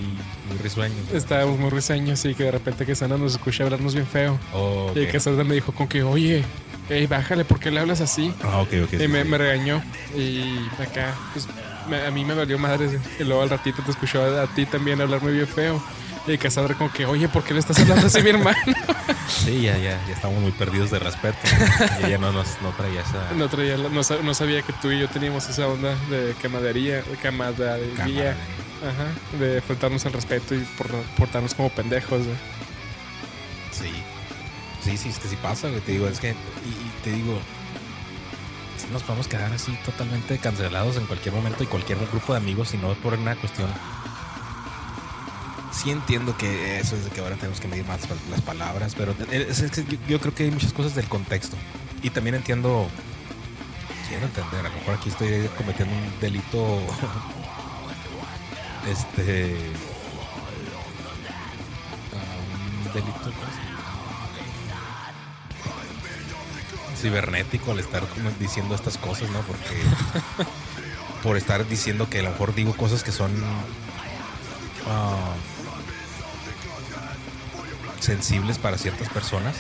muy 0.49 0.59
risueños. 0.63 0.99
Estábamos 1.13 1.59
muy 1.59 1.71
risueños 1.71 2.25
y 2.25 2.35
que 2.35 2.45
de 2.45 2.51
repente 2.51 2.85
Cassandra 2.85 3.17
nos 3.19 3.33
escucha 3.33 3.65
hablarnos 3.65 3.95
bien 3.95 4.07
feo. 4.07 4.39
Oh. 4.53 4.91
Y 4.95 5.07
Cassandra 5.07 5.45
me 5.45 5.55
dijo 5.55 5.73
con 5.73 5.87
que, 5.89 6.03
oye, 6.03 6.45
ey, 6.89 7.07
bájale, 7.07 7.45
¿por 7.45 7.61
qué 7.61 7.71
le 7.71 7.81
hablas 7.81 8.01
así? 8.01 8.35
Ah, 8.43 8.59
ok, 8.61 8.69
ok. 8.85 8.93
Y 8.95 8.99
sí, 8.99 9.09
me, 9.09 9.23
sí. 9.23 9.29
me 9.29 9.39
regañó. 9.39 9.83
Y 10.17 10.59
acá, 10.83 11.15
pues 11.33 11.47
me- 11.89 12.05
a 12.05 12.11
mí 12.11 12.25
me 12.25 12.35
valió 12.35 12.59
madre. 12.59 12.99
Y 13.19 13.25
luego 13.25 13.43
al 13.43 13.51
ratito 13.51 13.83
te 13.83 13.91
escuchó 13.93 14.23
a, 14.25 14.43
a 14.43 14.47
ti 14.49 14.67
también 14.67 15.01
hablarme 15.01 15.31
bien 15.31 15.47
feo. 15.47 15.83
Y 16.27 16.37
Cassandra 16.37 16.75
como 16.75 16.93
que, 16.93 17.07
oye, 17.07 17.29
¿por 17.29 17.43
qué 17.43 17.55
le 17.55 17.61
estás 17.61 17.79
hablando 17.79 18.07
así 18.07 18.19
a 18.19 18.23
mi 18.23 18.31
hermano? 18.31 18.59
Sí, 19.31 19.63
ya, 19.63 19.77
ya, 19.79 19.97
ya 20.09 20.13
estamos 20.15 20.41
muy 20.43 20.51
perdidos 20.51 20.91
de 20.91 20.99
respeto. 20.99 21.39
y 22.03 22.07
ella 22.07 22.19
no 22.19 22.33
nos 22.33 22.61
no 22.63 22.71
traía 22.71 23.01
esa 23.01 23.33
No, 23.37 23.49
traía 23.49 23.77
no, 23.77 23.89
no 24.23 24.35
sabía 24.35 24.61
que 24.63 24.73
tú 24.83 24.91
y 24.91 24.99
yo 24.99 25.09
teníamos 25.09 25.49
esa 25.49 25.69
onda 25.69 25.95
de 26.11 26.35
camaradería, 26.43 26.97
de 26.97 27.17
camaradería. 27.23 28.37
Ajá, 28.83 29.39
de 29.39 29.61
faltarnos 29.61 30.05
al 30.07 30.13
respeto 30.13 30.55
y 30.55 30.61
por, 30.79 30.89
portarnos 31.17 31.55
como 31.55 31.69
pendejos. 31.71 32.25
güey. 32.25 32.37
Sí. 33.73 33.91
Sí, 34.83 34.97
sí, 34.97 35.09
es 35.11 35.19
que 35.19 35.29
sí 35.29 35.37
pasa, 35.37 35.69
güey. 35.69 35.81
Te 35.81 35.93
digo, 35.93 36.09
es 36.09 36.21
que. 36.21 36.31
Y, 36.31 37.05
te 37.05 37.11
digo. 37.13 37.39
nos 38.93 39.03
podemos 39.03 39.29
quedar 39.29 39.53
así 39.53 39.73
totalmente 39.85 40.39
cancelados 40.39 40.97
en 40.97 41.05
cualquier 41.07 41.35
momento 41.35 41.63
y 41.63 41.67
cualquier 41.67 41.99
grupo 42.11 42.33
de 42.33 42.39
amigos, 42.39 42.71
sino 42.71 42.95
por 42.95 43.15
una 43.15 43.37
cuestión. 43.37 43.69
Sí 45.73 45.91
entiendo 45.91 46.37
que 46.37 46.79
eso 46.81 46.97
es 46.97 47.05
de 47.05 47.11
que 47.11 47.21
ahora 47.21 47.37
tenemos 47.37 47.61
que 47.61 47.69
medir 47.69 47.87
más 47.87 48.01
las 48.31 48.41
palabras, 48.43 48.95
pero 48.97 49.15
es- 49.31 49.61
es 49.61 49.71
que 49.71 49.99
yo 50.09 50.19
creo 50.21 50.35
que 50.35 50.45
hay 50.45 50.51
muchas 50.51 50.73
cosas 50.73 50.95
del 50.95 51.07
contexto. 51.09 51.57
Y 52.03 52.11
también 52.11 52.35
entiendo, 52.37 52.89
quiero 54.09 54.27
entender, 54.27 54.61
a 54.61 54.69
lo 54.69 54.75
mejor 54.75 54.95
aquí 54.95 55.09
estoy 55.11 55.49
cometiendo 55.57 55.95
un 55.95 56.21
delito, 56.21 56.81
este, 58.89 59.57
un 62.87 62.93
delito, 62.93 63.33
cibernético 66.97 67.73
al 67.73 67.79
estar 67.81 68.07
como 68.09 68.31
diciendo 68.39 68.75
estas 68.75 68.99
cosas, 68.99 69.31
¿no? 69.31 69.41
Porque 69.41 69.83
por 71.23 71.37
estar 71.37 71.67
diciendo 71.67 72.09
que 72.11 72.21
a 72.21 72.23
lo 72.23 72.31
mejor 72.31 72.55
digo 72.55 72.75
cosas 72.77 73.03
que 73.03 73.13
son 73.13 73.31
ah, 74.89 75.33
sensibles 78.01 78.59
para 78.59 78.77
ciertas 78.79 79.09
personas, 79.09 79.57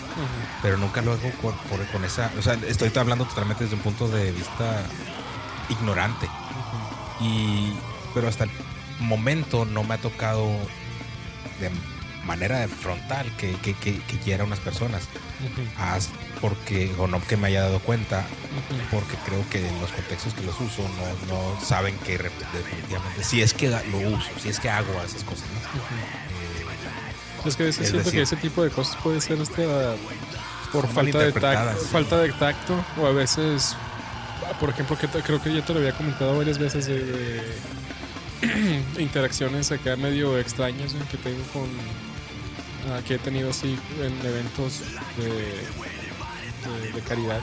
pero 0.63 0.77
nunca 0.77 1.01
lo 1.03 1.13
hago 1.13 1.31
con, 1.43 1.55
por- 1.69 1.87
con 1.89 2.05
esa, 2.05 2.31
o 2.39 2.43
sea, 2.43 2.55
estoy 2.67 2.91
hablando 2.99 3.25
totalmente 3.27 3.65
desde 3.65 3.77
un 3.77 3.83
punto 3.83 4.09
de 4.09 4.33
vista 4.33 4.83
ignorante. 5.69 6.29
Y 7.21 7.75
pero 8.15 8.29
hasta 8.29 8.45
el 8.45 8.51
momento 9.01 9.65
no 9.65 9.83
me 9.85 9.95
ha 9.95 9.99
tocado 9.99 10.47
de 11.61 11.71
manera 12.25 12.67
frontal 12.69 13.27
que, 13.39 13.53
que, 13.57 13.75
que, 13.75 13.99
que 14.03 14.19
hiera 14.25 14.45
a 14.45 14.47
unas 14.47 14.61
personas 14.61 15.03
haz 15.79 16.11
porque 16.41 16.93
o 16.99 17.07
no 17.07 17.21
que 17.27 17.37
me 17.37 17.49
haya 17.49 17.63
dado 17.63 17.81
cuenta 17.81 18.25
porque 18.91 19.17
creo 19.25 19.43
que 19.51 19.67
en 19.67 19.81
los 19.81 19.91
contextos 19.91 20.35
que 20.35 20.43
los 20.43 20.55
uso 20.61 20.83
no, 20.83 21.35
no 21.35 21.61
saben 21.65 21.97
que 21.99 22.19
definitivamente 22.19 23.25
si 23.25 23.41
es 23.43 23.55
que 23.55 23.71
lo 23.71 23.99
uso 24.17 24.29
si 24.39 24.51
es 24.51 24.61
que 24.61 24.69
hago 24.69 24.93
esas 25.05 25.25
cosas 25.25 25.45
¿no? 25.49 25.81
Eh, 25.81 26.67
Es 27.49 27.57
que 27.57 27.63
a 27.63 27.67
veces 27.67 27.83
Es 27.85 27.89
siento 27.91 28.05
decir- 28.11 28.13
que 28.21 28.23
ese 28.23 28.37
tipo 28.37 28.63
de 28.63 28.71
cosas 28.71 28.97
puede 29.03 29.21
ser 29.23 29.41
hasta 29.41 29.97
por 30.73 30.85
Son 30.87 30.95
falta 30.95 31.19
de, 31.21 31.33
tacto, 31.33 31.81
sí. 31.81 31.87
falta 31.91 32.19
de 32.19 32.33
tacto 32.33 32.85
o 33.01 33.07
a 33.07 33.13
veces, 33.13 33.75
por 34.61 34.69
ejemplo, 34.71 34.97
que 34.97 35.09
creo 35.09 35.43
que 35.43 35.53
yo 35.53 35.65
te 35.65 35.73
lo 35.73 35.81
había 35.81 35.93
comentado 35.97 36.37
varias 36.37 36.59
veces 36.59 36.87
de, 36.87 37.03
de 37.03 37.43
interacciones 38.99 39.71
acá 39.73 39.97
medio 39.97 40.39
extrañas 40.39 40.95
que 41.11 41.17
tengo 41.19 41.43
con 41.53 41.69
ah, 42.91 43.01
que 43.07 43.15
he 43.15 43.19
tenido 43.19 43.51
así 43.51 43.79
en 44.03 44.27
eventos 44.27 44.81
de, 45.17 45.29
de, 45.29 46.93
de 46.93 47.01
caridad. 47.03 47.41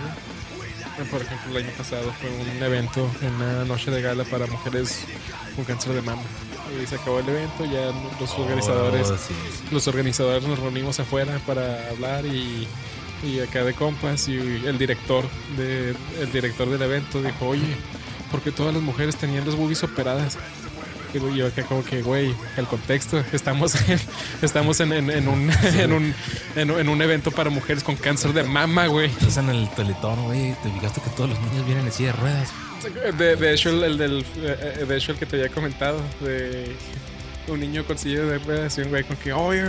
güey. 0.55 1.09
Por 1.09 1.21
ejemplo, 1.21 1.51
el 1.51 1.65
año 1.65 1.73
pasado 1.77 2.11
fue 2.19 2.29
un 2.31 2.63
evento 2.63 3.09
en 3.21 3.33
una 3.35 3.65
noche 3.65 3.91
de 3.91 4.01
gala 4.01 4.23
para 4.23 4.47
mujeres 4.47 5.05
con 5.55 5.65
cáncer 5.65 5.93
de 5.93 6.01
mama. 6.01 6.23
Y 6.81 6.85
se 6.87 6.95
acabó 6.95 7.19
el 7.19 7.29
evento, 7.29 7.65
ya 7.65 7.91
los 8.19 8.31
organizadores 8.37 9.07
oh, 9.09 9.17
sí, 9.17 9.33
sí. 9.33 9.73
los 9.73 9.87
organizadores 9.87 10.43
nos 10.43 10.59
reunimos 10.59 10.99
afuera 10.99 11.39
para 11.45 11.89
hablar 11.89 12.25
y, 12.25 12.67
y 13.23 13.39
acá 13.39 13.63
de 13.63 13.73
compas 13.73 14.27
y 14.27 14.35
el 14.35 14.77
director 14.77 15.23
de 15.55 15.95
el 16.19 16.31
director 16.31 16.69
del 16.69 16.81
evento 16.81 17.21
dijo 17.21 17.47
oye 17.47 17.77
porque 18.31 18.51
todas 18.51 18.73
las 18.73 18.83
mujeres 18.83 19.15
tenían 19.15 19.45
las 19.45 19.55
boobies 19.55 19.81
operadas 19.83 20.37
y 21.13 21.35
yo 21.37 21.47
acá 21.47 21.63
como 21.63 21.83
que 21.83 22.01
güey 22.01 22.33
el 22.57 22.67
contexto 22.67 23.23
estamos 23.31 23.75
en, 23.89 23.99
estamos 24.41 24.79
en, 24.79 24.93
en- 24.93 25.09
en 25.09 25.27
un, 25.27 25.51
en, 25.51 25.93
un, 25.93 26.13
en, 26.55 26.71
un- 26.71 26.79
en 26.79 26.89
un 26.89 27.01
evento 27.01 27.31
para 27.31 27.49
mujeres 27.49 27.83
con 27.83 27.95
cáncer 27.95 28.33
de 28.33 28.43
mama 28.43 28.87
güey 28.87 29.07
Estás 29.09 29.37
en 29.37 29.49
el 29.49 29.69
teletón, 29.71 30.23
güey. 30.25 30.53
Te 30.63 30.69
fijaste 30.71 31.01
que 31.01 31.09
todos 31.11 31.29
los 31.31 31.39
niños 31.39 31.65
vienen 31.65 31.85
en 31.85 31.91
silla 31.91 32.11
de 32.13 32.19
ruedas. 32.19 32.49
de, 33.17 33.35
de 33.35 33.53
hecho 33.53 33.69
el, 33.69 33.83
el 33.83 33.97
del 33.97 34.25
eh, 34.37 34.85
de 34.87 34.97
hecho 34.97 35.11
el 35.13 35.17
que 35.17 35.25
te 35.25 35.37
había 35.37 35.49
comentado 35.49 35.99
de 36.21 36.75
un 37.47 37.59
niño 37.59 37.85
con 37.85 37.97
silla 37.97 38.21
de 38.23 38.37
ruedas 38.39 38.77
y 38.77 38.81
un 38.81 38.89
güey 38.89 39.03
con 39.03 39.15
que 39.17 39.31
oye 39.33 39.63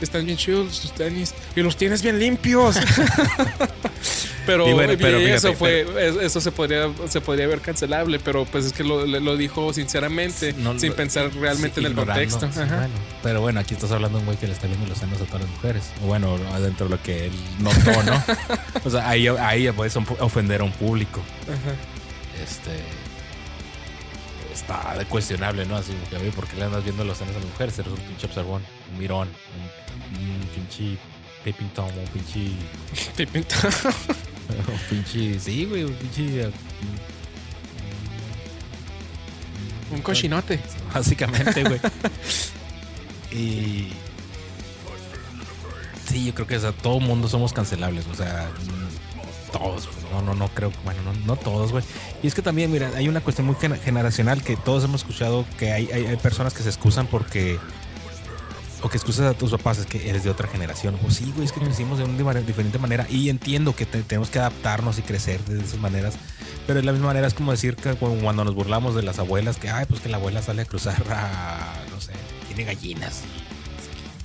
están 0.00 0.26
bien 0.26 0.36
chidos 0.36 0.80
tus 0.80 0.92
tenis 0.92 1.32
y 1.54 1.60
los 1.62 1.76
tienes 1.76 2.02
bien 2.02 2.18
limpios 2.18 2.76
pero, 4.46 4.68
Y 4.68 4.72
bueno, 4.72 4.92
y 4.92 4.96
pero 4.96 5.18
eso 5.18 5.48
fíjate, 5.54 5.56
fue 5.56 6.08
es- 6.08 6.16
eso 6.16 6.40
se 6.40 6.52
podría 6.52 6.90
se 7.08 7.20
podría 7.20 7.46
ver 7.46 7.60
cancelable 7.60 8.18
pero 8.18 8.44
pues 8.44 8.64
es 8.66 8.72
que 8.72 8.84
lo, 8.84 9.36
dijo 9.36 9.72
sinceramente 9.72 10.52
No, 10.54 10.78
sin 10.78 10.90
lo- 10.90 10.96
pensar 10.96 11.32
realmente 11.34 11.80
Sí, 11.80 11.86
en 11.86 11.92
el 11.92 11.94
contexto 11.96 12.50
sí, 12.52 12.60
Ajá. 12.60 12.76
bueno. 12.76 12.94
Pero 13.22 13.40
bueno, 13.40 13.60
aquí 13.60 13.74
estás 13.74 13.90
hablando 13.92 14.18
de 14.18 14.22
un 14.22 14.26
güey 14.26 14.38
que 14.38 14.46
le 14.46 14.52
está 14.52 14.66
viendo 14.66 14.86
los 14.86 14.98
senos 14.98 15.20
a 15.20 15.24
todas 15.24 15.42
las 15.42 15.50
mujeres. 15.50 15.82
Bueno, 16.02 16.36
dentro 16.60 16.86
de 16.86 16.90
lo 16.96 17.02
que 17.02 17.26
él 17.26 17.32
notó, 17.60 18.02
¿no? 18.02 18.22
o 18.84 18.90
sea, 18.90 19.08
ahí, 19.08 19.26
ahí 19.28 19.70
puedes 19.72 19.96
ofender 19.96 20.60
a 20.60 20.64
un 20.64 20.72
público. 20.72 21.20
Ajá. 21.42 21.74
Este. 22.42 22.70
Está 24.52 25.04
cuestionable, 25.08 25.66
¿no? 25.66 25.76
Así 25.76 25.92
que, 26.10 26.16
oye, 26.16 26.30
¿por 26.30 26.46
qué 26.46 26.56
le 26.56 26.64
andas 26.64 26.84
viendo 26.84 27.04
los 27.04 27.18
senos 27.18 27.34
a 27.34 27.38
las 27.40 27.48
mujeres? 27.48 27.78
Eres 27.78 27.92
un 27.92 27.98
pinche 27.98 28.26
observón, 28.26 28.62
un 28.92 28.98
mirón, 28.98 29.28
un, 30.18 30.24
un 30.30 30.46
pinche 30.48 30.96
tom, 31.74 31.88
un 31.98 32.06
pinche. 32.08 32.40
Un 33.18 34.33
pinche. 34.90 35.38
Sí, 35.38 35.64
güey, 35.64 35.84
un 35.84 35.92
pinche. 35.94 36.50
un 39.92 40.02
cochinote 40.02 40.60
Básicamente, 40.94 41.62
güey. 41.62 41.80
y. 43.32 43.92
Sí, 46.08 46.26
yo 46.26 46.34
creo 46.34 46.46
que 46.46 46.56
o 46.56 46.60
sea, 46.60 46.72
todo 46.72 47.00
mundo 47.00 47.28
somos 47.28 47.52
cancelables. 47.52 48.06
O 48.06 48.14
sea, 48.14 48.48
todos. 49.52 49.86
güey. 49.86 50.12
No, 50.12 50.22
no, 50.22 50.34
no 50.34 50.48
creo. 50.48 50.72
Bueno, 50.84 51.02
no, 51.02 51.12
no 51.26 51.36
todos, 51.36 51.72
güey. 51.72 51.84
Y 52.22 52.26
es 52.26 52.34
que 52.34 52.42
también, 52.42 52.70
mira, 52.70 52.90
hay 52.94 53.08
una 53.08 53.20
cuestión 53.20 53.46
muy 53.46 53.56
generacional 53.56 54.42
que 54.42 54.56
todos 54.56 54.84
hemos 54.84 55.00
escuchado 55.00 55.44
que 55.58 55.72
hay, 55.72 55.90
hay, 55.90 56.06
hay 56.06 56.16
personas 56.16 56.54
que 56.54 56.62
se 56.62 56.68
excusan 56.68 57.06
porque. 57.06 57.58
O 58.84 58.88
que 58.90 58.98
excusas 58.98 59.24
a 59.24 59.32
tus 59.32 59.50
papás, 59.50 59.78
es 59.78 59.86
que 59.86 60.10
eres 60.10 60.24
de 60.24 60.30
otra 60.30 60.46
generación. 60.46 60.98
Pues 61.00 61.14
sí, 61.14 61.32
güey, 61.34 61.46
es 61.46 61.52
que 61.52 61.60
crecimos 61.60 61.96
de 61.96 62.04
una 62.04 62.34
diferente 62.42 62.78
manera. 62.78 63.06
Y 63.08 63.30
entiendo 63.30 63.74
que 63.74 63.86
te- 63.86 64.02
tenemos 64.02 64.28
que 64.28 64.38
adaptarnos 64.38 64.98
y 64.98 65.02
crecer 65.02 65.42
de 65.46 65.64
esas 65.64 65.78
maneras. 65.80 66.14
Pero 66.66 66.80
de 66.80 66.84
la 66.84 66.92
misma 66.92 67.06
manera 67.06 67.26
es 67.26 67.32
como 67.32 67.50
decir 67.50 67.76
que 67.76 67.94
cu- 67.94 68.18
cuando 68.22 68.44
nos 68.44 68.54
burlamos 68.54 68.94
de 68.94 69.02
las 69.02 69.18
abuelas, 69.18 69.56
que, 69.56 69.70
ay, 69.70 69.86
pues 69.88 70.00
que 70.02 70.10
la 70.10 70.18
abuela 70.18 70.42
sale 70.42 70.60
a 70.62 70.64
cruzar 70.66 71.02
a, 71.10 71.82
no 71.90 71.98
sé, 71.98 72.12
tiene 72.46 72.64
gallinas. 72.64 73.22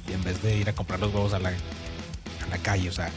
Y 0.10 0.14
en 0.14 0.24
vez 0.26 0.42
de 0.44 0.58
ir 0.58 0.68
a 0.70 0.74
comprar 0.74 1.00
los 1.00 1.14
huevos 1.14 1.32
a 1.34 1.40
la, 1.40 1.50
a 1.50 2.48
la 2.50 2.58
calle, 2.58 2.90
o 2.90 2.92
sea, 2.92 3.10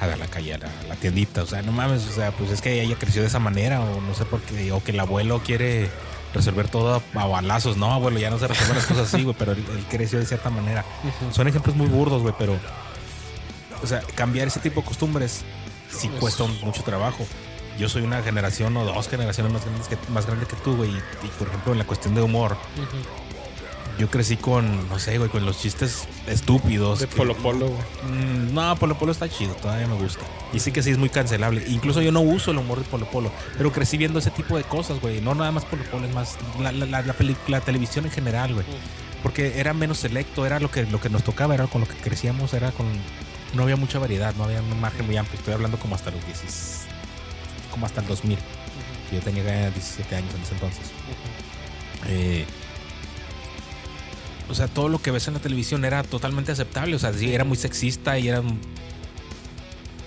a 0.00 0.06
la 0.16 0.26
calle, 0.26 0.54
a 0.54 0.58
la, 0.58 0.66
a 0.66 0.86
la 0.88 0.96
tiendita, 0.96 1.44
o 1.44 1.46
sea, 1.46 1.62
no 1.62 1.70
mames, 1.70 2.08
o 2.08 2.12
sea, 2.12 2.32
pues 2.32 2.50
es 2.50 2.60
que 2.60 2.82
ella 2.82 2.96
creció 2.98 3.22
de 3.22 3.28
esa 3.28 3.38
manera, 3.38 3.80
o 3.82 4.00
no 4.00 4.14
sé 4.16 4.24
por 4.24 4.40
qué, 4.40 4.72
o 4.72 4.82
que 4.82 4.90
el 4.90 4.98
abuelo 4.98 5.40
quiere 5.44 5.90
resolver 6.34 6.68
todo 6.68 7.02
a, 7.14 7.26
balazos, 7.26 7.76
no, 7.76 7.92
abuelo, 7.92 8.18
ya 8.18 8.30
no 8.30 8.38
se 8.38 8.46
resuelven 8.48 8.76
las 8.76 8.86
cosas 8.86 9.12
así, 9.12 9.22
güey, 9.22 9.36
pero 9.38 9.52
él, 9.52 9.64
él 9.76 9.84
creció 9.90 10.18
de 10.18 10.26
cierta 10.26 10.50
manera. 10.50 10.84
Son 11.32 11.46
ejemplos 11.48 11.76
muy 11.76 11.86
burdos, 11.86 12.22
güey, 12.22 12.34
pero, 12.38 12.58
o 13.82 13.86
sea, 13.86 14.00
cambiar 14.14 14.48
ese 14.48 14.60
tipo 14.60 14.80
de 14.80 14.86
costumbres 14.86 15.42
sí 15.90 16.08
Es- 16.12 16.20
cuesta 16.20 16.44
mucho 16.62 16.82
trabajo. 16.82 17.26
Yo 17.78 17.88
soy 17.88 18.02
una 18.02 18.22
generación 18.22 18.76
o 18.76 18.84
dos 18.84 19.08
generaciones 19.08 19.50
más 19.52 19.64
grandes 19.64 19.88
que, 19.88 19.96
más 20.10 20.26
grande 20.26 20.44
que 20.46 20.56
tú, 20.56 20.76
güey, 20.76 20.90
y, 20.90 20.96
y, 21.26 21.28
por 21.38 21.48
ejemplo, 21.48 21.72
en 21.72 21.78
la 21.78 21.84
cuestión 21.86 22.14
de 22.14 22.20
humor, 22.22 22.56
yo 23.98 24.10
crecí 24.10 24.36
con, 24.36 24.88
no 24.88 24.98
sé, 24.98 25.18
güey, 25.18 25.30
con 25.30 25.44
los 25.44 25.60
chistes 25.60 26.08
estúpidos. 26.26 27.00
de 27.00 27.06
que- 27.06 27.16
polo 27.16 27.36
polo 27.36 27.68
güey. 27.68 27.82
Mm, 28.10 28.54
no, 28.54 28.76
Polo 28.76 28.98
Polo 28.98 29.12
está 29.12 29.28
chido, 29.28 29.54
todavía 29.54 29.86
me 29.86 29.94
gusta. 29.94 30.20
Y 30.52 30.60
sí 30.60 30.72
que 30.72 30.82
sí 30.82 30.90
es 30.90 30.98
muy 30.98 31.08
cancelable. 31.08 31.64
Incluso 31.68 32.00
yo 32.02 32.10
no 32.12 32.20
uso 32.20 32.50
el 32.50 32.58
humor 32.58 32.78
de 32.78 32.84
Polo 32.84 33.06
Polo, 33.06 33.30
pero 33.56 33.72
crecí 33.72 33.96
viendo 33.96 34.18
ese 34.18 34.30
tipo 34.30 34.56
de 34.56 34.64
cosas, 34.64 35.00
güey. 35.00 35.20
No 35.20 35.34
nada 35.34 35.52
más 35.52 35.64
Polo 35.64 35.84
Polo, 35.84 36.06
es 36.06 36.14
más 36.14 36.36
la, 36.60 36.72
la, 36.72 37.02
la, 37.02 37.60
televisión 37.60 38.04
en 38.06 38.10
general, 38.10 38.54
güey. 38.54 38.66
Porque 39.22 39.60
era 39.60 39.72
menos 39.72 39.98
selecto, 39.98 40.44
era 40.46 40.58
lo 40.58 40.70
que, 40.70 40.84
lo 40.86 41.00
que 41.00 41.08
nos 41.08 41.22
tocaba, 41.22 41.54
era 41.54 41.66
con 41.68 41.80
lo 41.82 41.86
que 41.88 41.94
crecíamos, 41.94 42.54
era 42.54 42.72
con... 42.72 42.86
No 43.54 43.62
había 43.64 43.76
mucha 43.76 43.98
variedad, 43.98 44.34
no 44.34 44.44
había 44.44 44.60
un 44.60 44.80
margen 44.80 45.06
muy 45.06 45.16
amplio. 45.16 45.38
Estoy 45.38 45.54
hablando 45.54 45.78
como 45.78 45.94
hasta 45.94 46.10
los 46.10 46.24
10, 46.26 46.86
como 47.70 47.86
hasta 47.86 48.00
el 48.00 48.08
2000. 48.08 48.38
que 49.10 49.16
Yo 49.16 49.22
tenía 49.22 49.70
17 49.70 50.16
años 50.16 50.34
en 50.34 50.42
ese 50.42 50.54
entonces. 50.54 50.90
Eh, 52.08 52.46
o 54.48 54.54
sea, 54.54 54.68
todo 54.68 54.88
lo 54.88 55.00
que 55.00 55.10
ves 55.10 55.26
en 55.28 55.34
la 55.34 55.40
televisión 55.40 55.84
era 55.84 56.02
totalmente 56.02 56.52
aceptable. 56.52 56.96
O 56.96 56.98
sea, 56.98 57.12
sí, 57.12 57.32
era 57.34 57.44
muy 57.44 57.56
sexista 57.56 58.18
y 58.18 58.28
eran. 58.28 58.58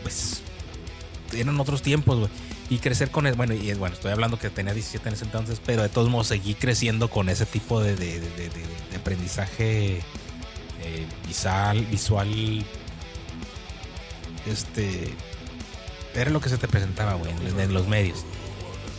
Pues. 0.03 0.41
Eran 1.33 1.59
otros 1.59 1.81
tiempos, 1.81 2.19
güey. 2.19 2.31
Y 2.69 2.77
crecer 2.77 3.11
con 3.11 3.27
eso. 3.27 3.35
Bueno, 3.35 3.53
y 3.53 3.73
bueno, 3.73 3.95
estoy 3.95 4.11
hablando 4.11 4.39
que 4.39 4.49
tenía 4.49 4.73
17 4.73 5.07
en 5.09 5.15
ese 5.15 5.25
entonces, 5.25 5.61
pero 5.65 5.83
de 5.83 5.89
todos 5.89 6.09
modos 6.09 6.27
seguí 6.27 6.55
creciendo 6.55 7.09
con 7.09 7.29
ese 7.29 7.45
tipo 7.45 7.81
de, 7.81 7.95
de- 7.95 8.19
de- 8.19 8.95
aprendizaje 8.95 9.97
eh, 10.81 11.05
visual, 11.27 11.85
visual. 11.85 12.65
Este. 14.47 15.13
Era 16.15 16.31
lo 16.31 16.39
que 16.39 16.49
se 16.49 16.57
te 16.57 16.67
presentaba, 16.67 17.15
güey, 17.15 17.31
en, 17.31 17.73
los 17.73 17.87
medios. 17.87 18.23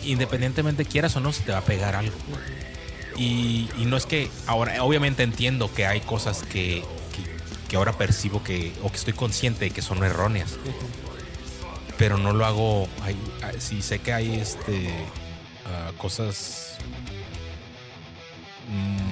Independientemente 0.04 0.84
quieras 0.84 1.16
o 1.16 1.20
no, 1.20 1.32
se 1.32 1.42
te 1.42 1.52
va 1.52 1.58
a 1.58 1.64
pegar 1.64 1.96
algo. 1.96 2.14
Y, 3.16 3.68
no 3.86 3.96
es 3.96 4.04
que 4.06 4.30
ahora, 4.46 4.82
obviamente 4.82 5.22
entiendo 5.22 5.72
que 5.72 5.86
hay 5.86 6.00
cosas 6.00 6.42
que, 6.42 6.84
que, 7.68 7.76
ahora 7.76 7.92
percibo 7.92 8.42
que, 8.42 8.72
o 8.82 8.90
que 8.90 8.96
estoy 8.96 9.12
consciente 9.14 9.64
de 9.66 9.70
que 9.70 9.82
son 9.82 10.02
erróneas. 10.04 10.56
pero 11.98 12.18
no 12.18 12.32
lo 12.32 12.44
hago. 12.44 12.88
hay- 13.02 13.16
si 13.58 13.80
sé 13.82 14.00
que 14.00 14.12
hay 14.12 14.34
este 14.36 14.90
ah, 15.66 15.92
cosas 15.96 16.76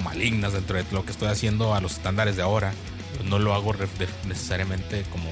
malignas 0.03 0.53
dentro 0.53 0.77
de 0.77 0.85
lo 0.91 1.03
que 1.05 1.11
estoy 1.11 1.29
haciendo 1.29 1.73
a 1.73 1.81
los 1.81 1.93
estándares 1.93 2.35
de 2.35 2.43
ahora, 2.43 2.73
no 3.23 3.39
lo 3.39 3.53
hago 3.53 3.73
necesariamente 4.27 5.03
como 5.11 5.29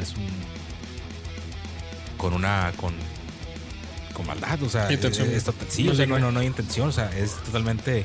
es 0.00 0.14
un 0.14 0.28
con 2.16 2.32
una 2.34 2.72
con 2.76 2.94
con 4.12 4.26
maldad, 4.26 4.62
o 4.62 4.68
sea, 4.68 4.92
Intención. 4.92 5.28
es- 5.28 5.34
es 5.38 5.44
total- 5.44 5.66
sí, 5.70 5.88
o 5.88 5.94
sea, 5.94 6.06
no, 6.06 6.18
no, 6.18 6.30
no 6.32 6.40
hay 6.40 6.46
intención, 6.46 6.88
o 6.88 6.92
sea, 6.92 7.10
es 7.16 7.32
totalmente 7.44 8.04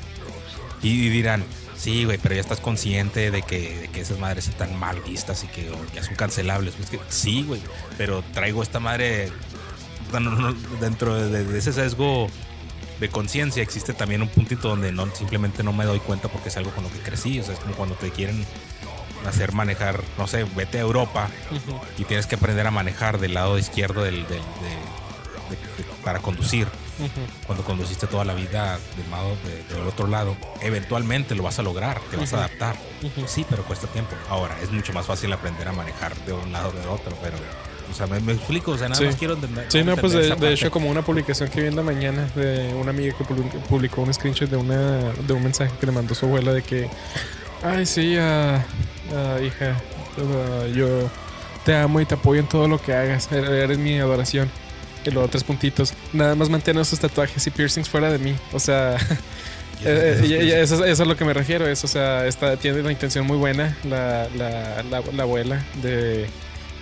y, 0.81 0.89
y 0.89 1.09
dirán, 1.09 1.43
sí, 1.77 2.05
güey, 2.05 2.17
pero 2.17 2.35
ya 2.35 2.41
estás 2.41 2.59
consciente 2.59 3.31
de 3.31 3.41
que, 3.41 3.77
de 3.81 3.87
que 3.89 4.01
esas 4.01 4.19
madres 4.19 4.47
están 4.47 4.77
mal 4.77 5.01
vistas 5.01 5.43
y 5.43 5.47
que 5.47 5.69
ya 5.95 6.03
son 6.03 6.15
cancelables. 6.15 6.75
Pues 6.75 6.89
que 6.89 6.99
sí, 7.09 7.43
güey, 7.43 7.61
pero 7.97 8.23
traigo 8.33 8.61
esta 8.63 8.79
madre 8.79 9.31
no, 10.11 10.53
dentro 10.79 11.15
de, 11.15 11.43
de 11.43 11.57
ese 11.59 11.73
sesgo 11.73 12.29
de 12.99 13.09
conciencia. 13.09 13.61
Existe 13.63 13.93
también 13.93 14.21
un 14.21 14.27
puntito 14.29 14.69
donde 14.69 14.91
no 14.91 15.13
simplemente 15.15 15.63
no 15.63 15.73
me 15.73 15.85
doy 15.85 15.99
cuenta 15.99 16.27
porque 16.29 16.49
es 16.49 16.57
algo 16.57 16.71
con 16.71 16.83
lo 16.83 16.91
que 16.91 16.99
crecí. 16.99 17.39
O 17.39 17.43
sea, 17.43 17.53
es 17.55 17.59
como 17.59 17.75
cuando 17.75 17.95
te 17.95 18.09
quieren 18.11 18.45
hacer 19.27 19.51
manejar, 19.51 20.01
no 20.17 20.27
sé, 20.27 20.45
vete 20.55 20.77
a 20.77 20.81
Europa 20.81 21.29
y 21.97 22.03
tienes 22.05 22.27
que 22.27 22.35
aprender 22.35 22.65
a 22.67 22.71
manejar 22.71 23.19
del 23.19 23.33
lado 23.33 23.57
izquierdo 23.59 24.03
del, 24.03 24.15
del- 24.27 24.37
de- 24.37 25.06
de- 25.49 25.55
de- 25.83 25.89
para 26.03 26.19
conducir 26.19 26.67
Ujú. 26.99 27.09
cuando 27.45 27.63
conduciste 27.63 28.07
toda 28.07 28.23
la 28.25 28.33
vida 28.33 28.79
del 28.97 29.09
lado 29.11 29.35
de- 29.45 29.75
del 29.75 29.87
otro 29.87 30.07
lado, 30.07 30.35
eventualmente 30.61 31.35
lo 31.35 31.43
vas 31.43 31.59
a 31.59 31.63
lograr, 31.63 31.99
te 32.11 32.17
vas 32.17 32.33
a 32.33 32.37
Ujú. 32.37 32.45
adaptar. 32.45 32.75
Ujú. 33.03 33.27
Sí, 33.27 33.45
pero 33.49 33.63
cuesta 33.63 33.87
tiempo. 33.87 34.15
Ahora, 34.29 34.57
es 34.61 34.71
mucho 34.71 34.93
más 34.93 35.05
fácil 35.05 35.31
aprender 35.33 35.67
a 35.67 35.71
manejar 35.73 36.15
de 36.25 36.33
un 36.33 36.51
lado 36.51 36.69
o 36.69 36.71
del 36.71 36.87
otro, 36.87 37.15
pero, 37.21 37.35
o 37.91 37.93
sea, 37.93 38.07
me, 38.07 38.19
me 38.19 38.33
explico, 38.33 38.71
o 38.71 38.77
sea, 38.77 38.89
nada 38.89 38.99
Sí. 38.99 39.05
más 39.07 39.15
quiero 39.15 39.33
entender. 39.35 39.65
Sí, 39.69 39.83
no, 39.83 39.95
pues 39.97 40.13
de, 40.13 40.35
de 40.35 40.53
hecho 40.53 40.71
como 40.71 40.89
una 40.89 41.01
publicación 41.03 41.49
que 41.49 41.61
vi 41.61 41.67
en 41.67 41.75
la 41.75 41.83
mañana 41.83 42.27
de 42.35 42.73
una 42.73 42.91
amiga 42.91 43.15
que 43.17 43.23
publi- 43.23 43.49
publicó 43.69 44.01
un 44.01 44.13
screenshot 44.13 44.49
de 44.49 44.57
una 44.57 44.77
de 45.13 45.33
un 45.33 45.43
mensaje 45.43 45.71
que 45.79 45.85
le 45.85 45.91
mandó 45.91 46.13
su 46.15 46.25
abuela 46.25 46.51
de 46.53 46.63
que, 46.63 46.89
ay 47.63 47.85
sí, 47.85 48.15
ah, 48.19 48.63
ah, 49.15 49.37
hija, 49.41 49.75
ah, 50.17 50.67
yo 50.73 51.09
te 51.63 51.75
amo 51.75 51.99
y 52.01 52.05
te 52.05 52.15
apoyo 52.15 52.39
en 52.41 52.47
todo 52.47 52.67
lo 52.67 52.81
que 52.81 52.93
hagas, 52.93 53.29
er- 53.31 53.45
eres 53.49 53.77
mi 53.77 53.99
adoración. 53.99 54.49
Y 55.07 55.11
luego 55.11 55.27
tres 55.29 55.43
puntitos. 55.43 55.93
Nada 56.13 56.35
más 56.35 56.49
mantén 56.49 56.77
esos 56.77 56.99
tatuajes 56.99 57.47
y 57.47 57.49
piercings 57.49 57.87
fuera 57.89 58.11
de 58.11 58.19
mí. 58.19 58.35
O 58.53 58.59
sea, 58.59 58.97
Eh, 59.85 60.19
eh, 60.23 60.61
eso, 60.63 60.83
eso 60.83 61.03
es 61.03 61.07
lo 61.07 61.15
que 61.15 61.23
me 61.23 61.33
refiero. 61.35 61.67
Es, 61.67 61.83
o 61.83 61.87
sea, 61.87 62.25
está, 62.25 62.57
tiene 62.57 62.81
la 62.81 62.91
intención 62.91 63.27
muy 63.27 63.37
buena 63.37 63.77
la, 63.83 64.27
la, 64.35 64.81
la, 64.81 65.03
la 65.13 65.21
abuela 65.23 65.63
de, 65.83 66.25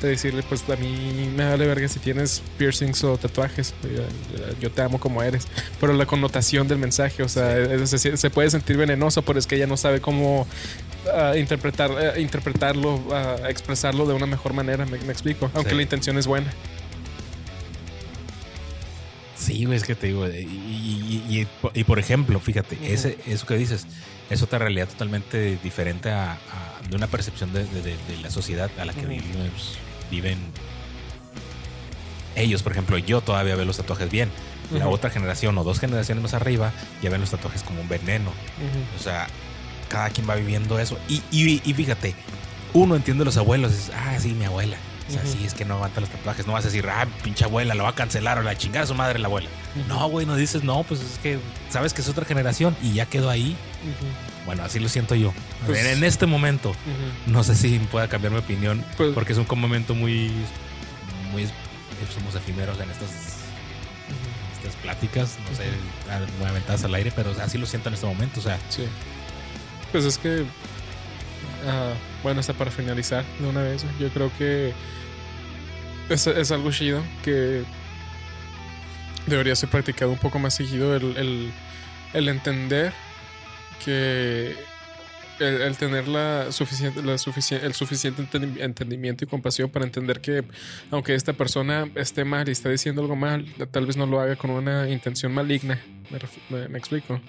de 0.01 0.07
decirle, 0.07 0.43
pues 0.47 0.63
a 0.69 0.77
mí 0.77 1.29
me 1.35 1.43
vale 1.43 1.67
verga 1.67 1.89
si 1.89 1.99
tienes 1.99 2.41
piercings 2.57 3.03
o 3.03 3.17
tatuajes. 3.17 3.73
Yo, 3.83 4.03
yo 4.61 4.71
te 4.71 4.81
amo 4.81 4.97
como 4.97 5.21
eres. 5.21 5.45
Pero 5.81 5.91
la 5.91 6.05
connotación 6.05 6.69
del 6.69 6.77
mensaje, 6.77 7.21
o 7.21 7.27
sea, 7.27 7.57
es- 7.59 7.89
se, 7.89 8.15
se 8.15 8.29
puede 8.29 8.49
sentir 8.49 8.77
venenoso, 8.77 9.23
pero 9.23 9.39
es 9.39 9.45
que 9.45 9.57
ella 9.57 9.67
no 9.67 9.75
sabe 9.75 9.99
cómo 9.99 10.47
ah, 11.13 11.33
interpretar, 11.35 11.91
eh, 11.99 12.21
interpretarlo, 12.21 13.03
ah, 13.11 13.35
expresarlo 13.49 14.05
de 14.07 14.13
una 14.13 14.25
mejor 14.25 14.53
manera. 14.53 14.85
Me, 14.85 14.97
me 14.99 15.11
explico. 15.11 15.51
Aunque 15.53 15.71
Sí. 15.71 15.75
la 15.75 15.81
intención 15.81 16.17
es 16.17 16.27
buena. 16.27 16.49
Sí, 19.55 19.63
güey, 19.65 19.77
es 19.77 19.83
que 19.85 19.95
te 19.95 20.07
digo, 20.07 20.27
y, 20.27 20.31
y- 20.31 21.23
y- 21.29 21.41
y- 21.41 21.47
y 21.79 21.83
por 21.85 21.97
ejemplo, 21.97 22.39
fíjate, 22.41 22.77
ese, 22.93 23.17
eso 23.25 23.45
que 23.45 23.55
dices 23.55 23.87
es 24.29 24.41
otra 24.41 24.59
realidad 24.59 24.89
totalmente 24.89 25.57
diferente 25.63 26.09
a, 26.11 26.33
a- 26.33 26.37
de 26.89 26.95
una 26.95 27.07
percepción 27.07 27.53
de, 27.53 27.63
de- 27.63 27.81
de- 27.81 27.97
de 28.07 28.17
la 28.21 28.29
sociedad 28.31 28.69
a 28.77 28.83
la 28.83 28.93
que 28.93 29.05
vivimos, 29.05 29.77
viven 30.11 30.37
ellos. 32.35 32.63
Por 32.63 32.73
ejemplo, 32.73 32.97
yo 32.97 33.21
todavía 33.21 33.55
veo 33.55 33.65
los 33.65 33.77
tatuajes 33.77 34.09
bien. 34.11 34.29
La 34.71 34.87
otra 34.87 35.09
generación 35.09 35.57
o 35.57 35.63
dos 35.63 35.79
generaciones 35.79 36.21
más 36.23 36.33
arriba 36.33 36.73
ya 37.01 37.09
ven 37.09 37.21
los 37.21 37.29
tatuajes 37.29 37.63
como 37.63 37.79
un 37.81 37.87
veneno. 37.87 38.31
O 38.99 39.01
sea, 39.01 39.27
cada 39.87 40.09
quien 40.09 40.27
va 40.29 40.35
viviendo 40.35 40.79
eso. 40.79 40.97
Y, 41.07 41.21
y- 41.31 41.61
y 41.63 41.73
fíjate, 41.73 42.13
uno 42.73 42.95
entiende 42.95 43.21
a 43.21 43.25
los 43.25 43.37
abuelos, 43.37 43.71
es, 43.73 43.91
ah, 43.95 44.17
sí, 44.19 44.33
mi 44.33 44.43
abuela. 44.45 44.75
O 45.07 45.11
sea, 45.11 45.23
sí, 45.25 45.43
es 45.45 45.53
que 45.53 45.65
no 45.65 45.75
aguanta 45.75 46.01
los 46.01 46.09
tatuajes. 46.09 46.47
No 46.47 46.53
vas 46.53 46.63
a 46.65 46.67
decir, 46.67 46.87
ah, 46.89 47.05
pinche 47.23 47.45
abuela, 47.45 47.75
lo 47.75 47.83
va 47.83 47.89
a 47.91 47.95
cancelar 47.95 48.39
o 48.39 48.41
la 48.41 48.57
chingada 48.57 48.85
a 48.85 48.87
su 48.87 48.95
madre 48.95 49.19
la 49.19 49.27
abuela. 49.27 49.49
No, 49.87 50.07
güey, 50.09 50.25
no 50.25 50.35
dices, 50.35 50.63
no, 50.63 50.81
pues 50.83 50.99
es 51.01 51.19
que 51.19 51.37
sabes 51.69 51.93
que 51.93 52.01
es 52.01 52.09
otra 52.09 52.25
generación 52.25 52.75
y 52.81 52.93
ya 52.93 53.05
quedó 53.05 53.29
ahí. 53.29 53.55
Bueno, 54.47 54.63
así 54.63 54.79
lo 54.79 54.89
siento 54.89 55.13
yo. 55.15 55.31
Pues- 55.65 55.79
en, 55.79 55.97
en 55.97 56.03
este 56.03 56.25
momento, 56.25 56.73
no 57.27 57.43
sé 57.43 57.55
si 57.55 57.77
pueda 57.79 58.07
cambiar 58.07 58.33
mi 58.33 58.39
opinión, 58.39 58.83
Pues- 58.97 59.13
porque 59.13 59.33
es 59.33 59.39
un 59.39 59.45
momento 59.59 59.93
muy, 59.93 60.31
muy, 61.31 61.47
somos 62.13 62.33
efímeros 62.35 62.79
en 62.79 62.89
estas, 62.89 63.09
estas 64.57 64.75
pláticas, 64.81 65.37
no 65.49 65.55
sé, 65.55 65.65
muy 66.39 66.47
aventadas 66.49 66.83
al 66.83 66.95
aire, 66.95 67.11
pero 67.15 67.31
así 67.41 67.57
lo 67.59 67.65
siento 67.67 67.89
en 67.89 67.95
este 67.95 68.07
momento. 68.07 68.39
O 68.39 68.43
sea, 68.43 68.57
Sí. 68.69 68.85
Pues 69.91 70.03
es 70.05 70.17
que. 70.17 70.45
Ah, 71.65 71.93
bueno, 72.23 72.39
hasta 72.39 72.53
para 72.53 72.71
finalizar 72.71 73.23
de 73.39 73.47
una 73.47 73.61
vez, 73.61 73.85
yo 73.99 74.09
creo 74.09 74.31
que. 74.37 74.73
Es, 76.09 76.51
algo 76.51 76.71
chido 76.71 77.01
que. 77.23 77.63
Debería 79.27 79.55
ser 79.55 79.69
practicado 79.69 80.11
un 80.11 80.19
poco 80.19 80.37
más 80.37 80.53
seguido 80.53 80.95
el, 80.95 81.51
el, 82.13 82.29
entender 82.29 82.93
que. 83.83 84.55
El, 85.39 85.75
tener 85.75 86.07
la 86.07 86.49
suficiente, 86.53 87.03
la 87.03 87.15
sufici- 87.15 87.61
el 87.61 87.73
suficiente 87.73 88.23
enten- 88.23 88.61
entendimiento 88.61 89.25
y 89.25 89.27
compasión 89.27 89.69
para 89.69 89.83
entender 89.83 90.21
que 90.21 90.45
aunque 90.91 91.13
esta 91.13 91.33
persona 91.33 91.89
esté 91.95 92.23
mal 92.23 92.47
y 92.47 92.53
está 92.53 92.69
diciendo 92.69 93.01
algo 93.01 93.17
mal, 93.17 93.45
tal 93.69 93.85
vez 93.85 93.97
no 93.97 94.05
lo 94.05 94.21
haga 94.21 94.37
con 94.37 94.51
una 94.51 94.89
intención 94.89 95.33
maligna. 95.33 95.77
Me 96.49 96.77
explico 96.77 97.19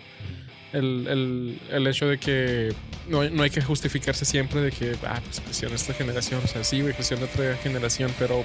el, 0.72 1.06
el, 1.08 1.60
el 1.70 1.86
hecho 1.86 2.06
de 2.06 2.18
que 2.18 2.72
no, 3.08 3.28
no 3.30 3.42
hay 3.42 3.50
que 3.50 3.62
justificarse 3.62 4.24
siempre 4.24 4.60
de 4.60 4.72
que, 4.72 4.96
ah, 5.06 5.20
pues 5.24 5.40
creció 5.40 5.68
en 5.68 5.74
esta 5.74 5.94
generación, 5.94 6.40
o 6.44 6.48
sea, 6.48 6.64
sí, 6.64 6.80
güey, 6.80 6.94
creció 6.94 7.16
otra 7.16 7.56
generación, 7.56 8.12
pero, 8.18 8.44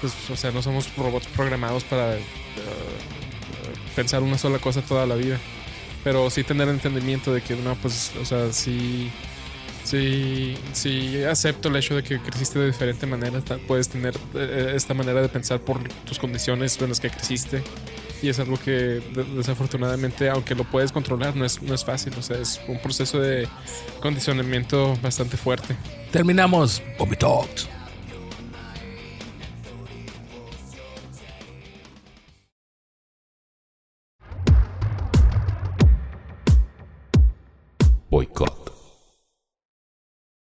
pues, 0.00 0.12
o 0.30 0.36
sea, 0.36 0.50
no 0.50 0.62
somos 0.62 0.94
robots 0.96 1.26
programados 1.28 1.84
para 1.84 2.14
eh, 2.14 2.20
pensar 3.96 4.22
una 4.22 4.38
sola 4.38 4.58
cosa 4.58 4.82
toda 4.82 5.06
la 5.06 5.14
vida. 5.14 5.38
Pero 6.04 6.30
sí 6.30 6.44
tener 6.44 6.68
entendimiento 6.68 7.34
de 7.34 7.42
que, 7.42 7.56
no, 7.56 7.74
pues, 7.74 8.12
o 8.20 8.24
sea, 8.24 8.52
sí, 8.52 9.10
sí, 9.84 10.56
sí 10.72 11.24
acepto 11.24 11.68
el 11.68 11.76
hecho 11.76 11.96
de 11.96 12.02
que 12.04 12.20
creciste 12.20 12.58
de 12.60 12.66
diferente 12.66 13.04
manera, 13.06 13.40
puedes 13.66 13.88
tener 13.88 14.14
eh, 14.34 14.72
esta 14.76 14.94
manera 14.94 15.20
de 15.20 15.28
pensar 15.28 15.60
por 15.60 15.86
tus 16.04 16.18
condiciones 16.18 16.80
en 16.80 16.88
las 16.88 17.00
que 17.00 17.10
creciste. 17.10 17.62
Y 18.22 18.28
es 18.28 18.38
algo 18.40 18.58
que 18.58 18.70
de- 18.72 19.24
desafortunadamente, 19.36 20.28
aunque 20.28 20.54
lo 20.54 20.64
puedes 20.64 20.90
controlar, 20.92 21.36
no 21.36 21.44
es, 21.44 21.62
no 21.62 21.74
es 21.74 21.84
fácil. 21.84 22.12
O 22.18 22.22
sea, 22.22 22.36
es 22.38 22.60
un 22.66 22.78
proceso 22.80 23.20
de 23.20 23.46
condicionamiento 24.00 24.96
bastante 25.02 25.36
fuerte. 25.36 25.76
terminamos. 26.10 26.82
Vomitox. 26.98 27.68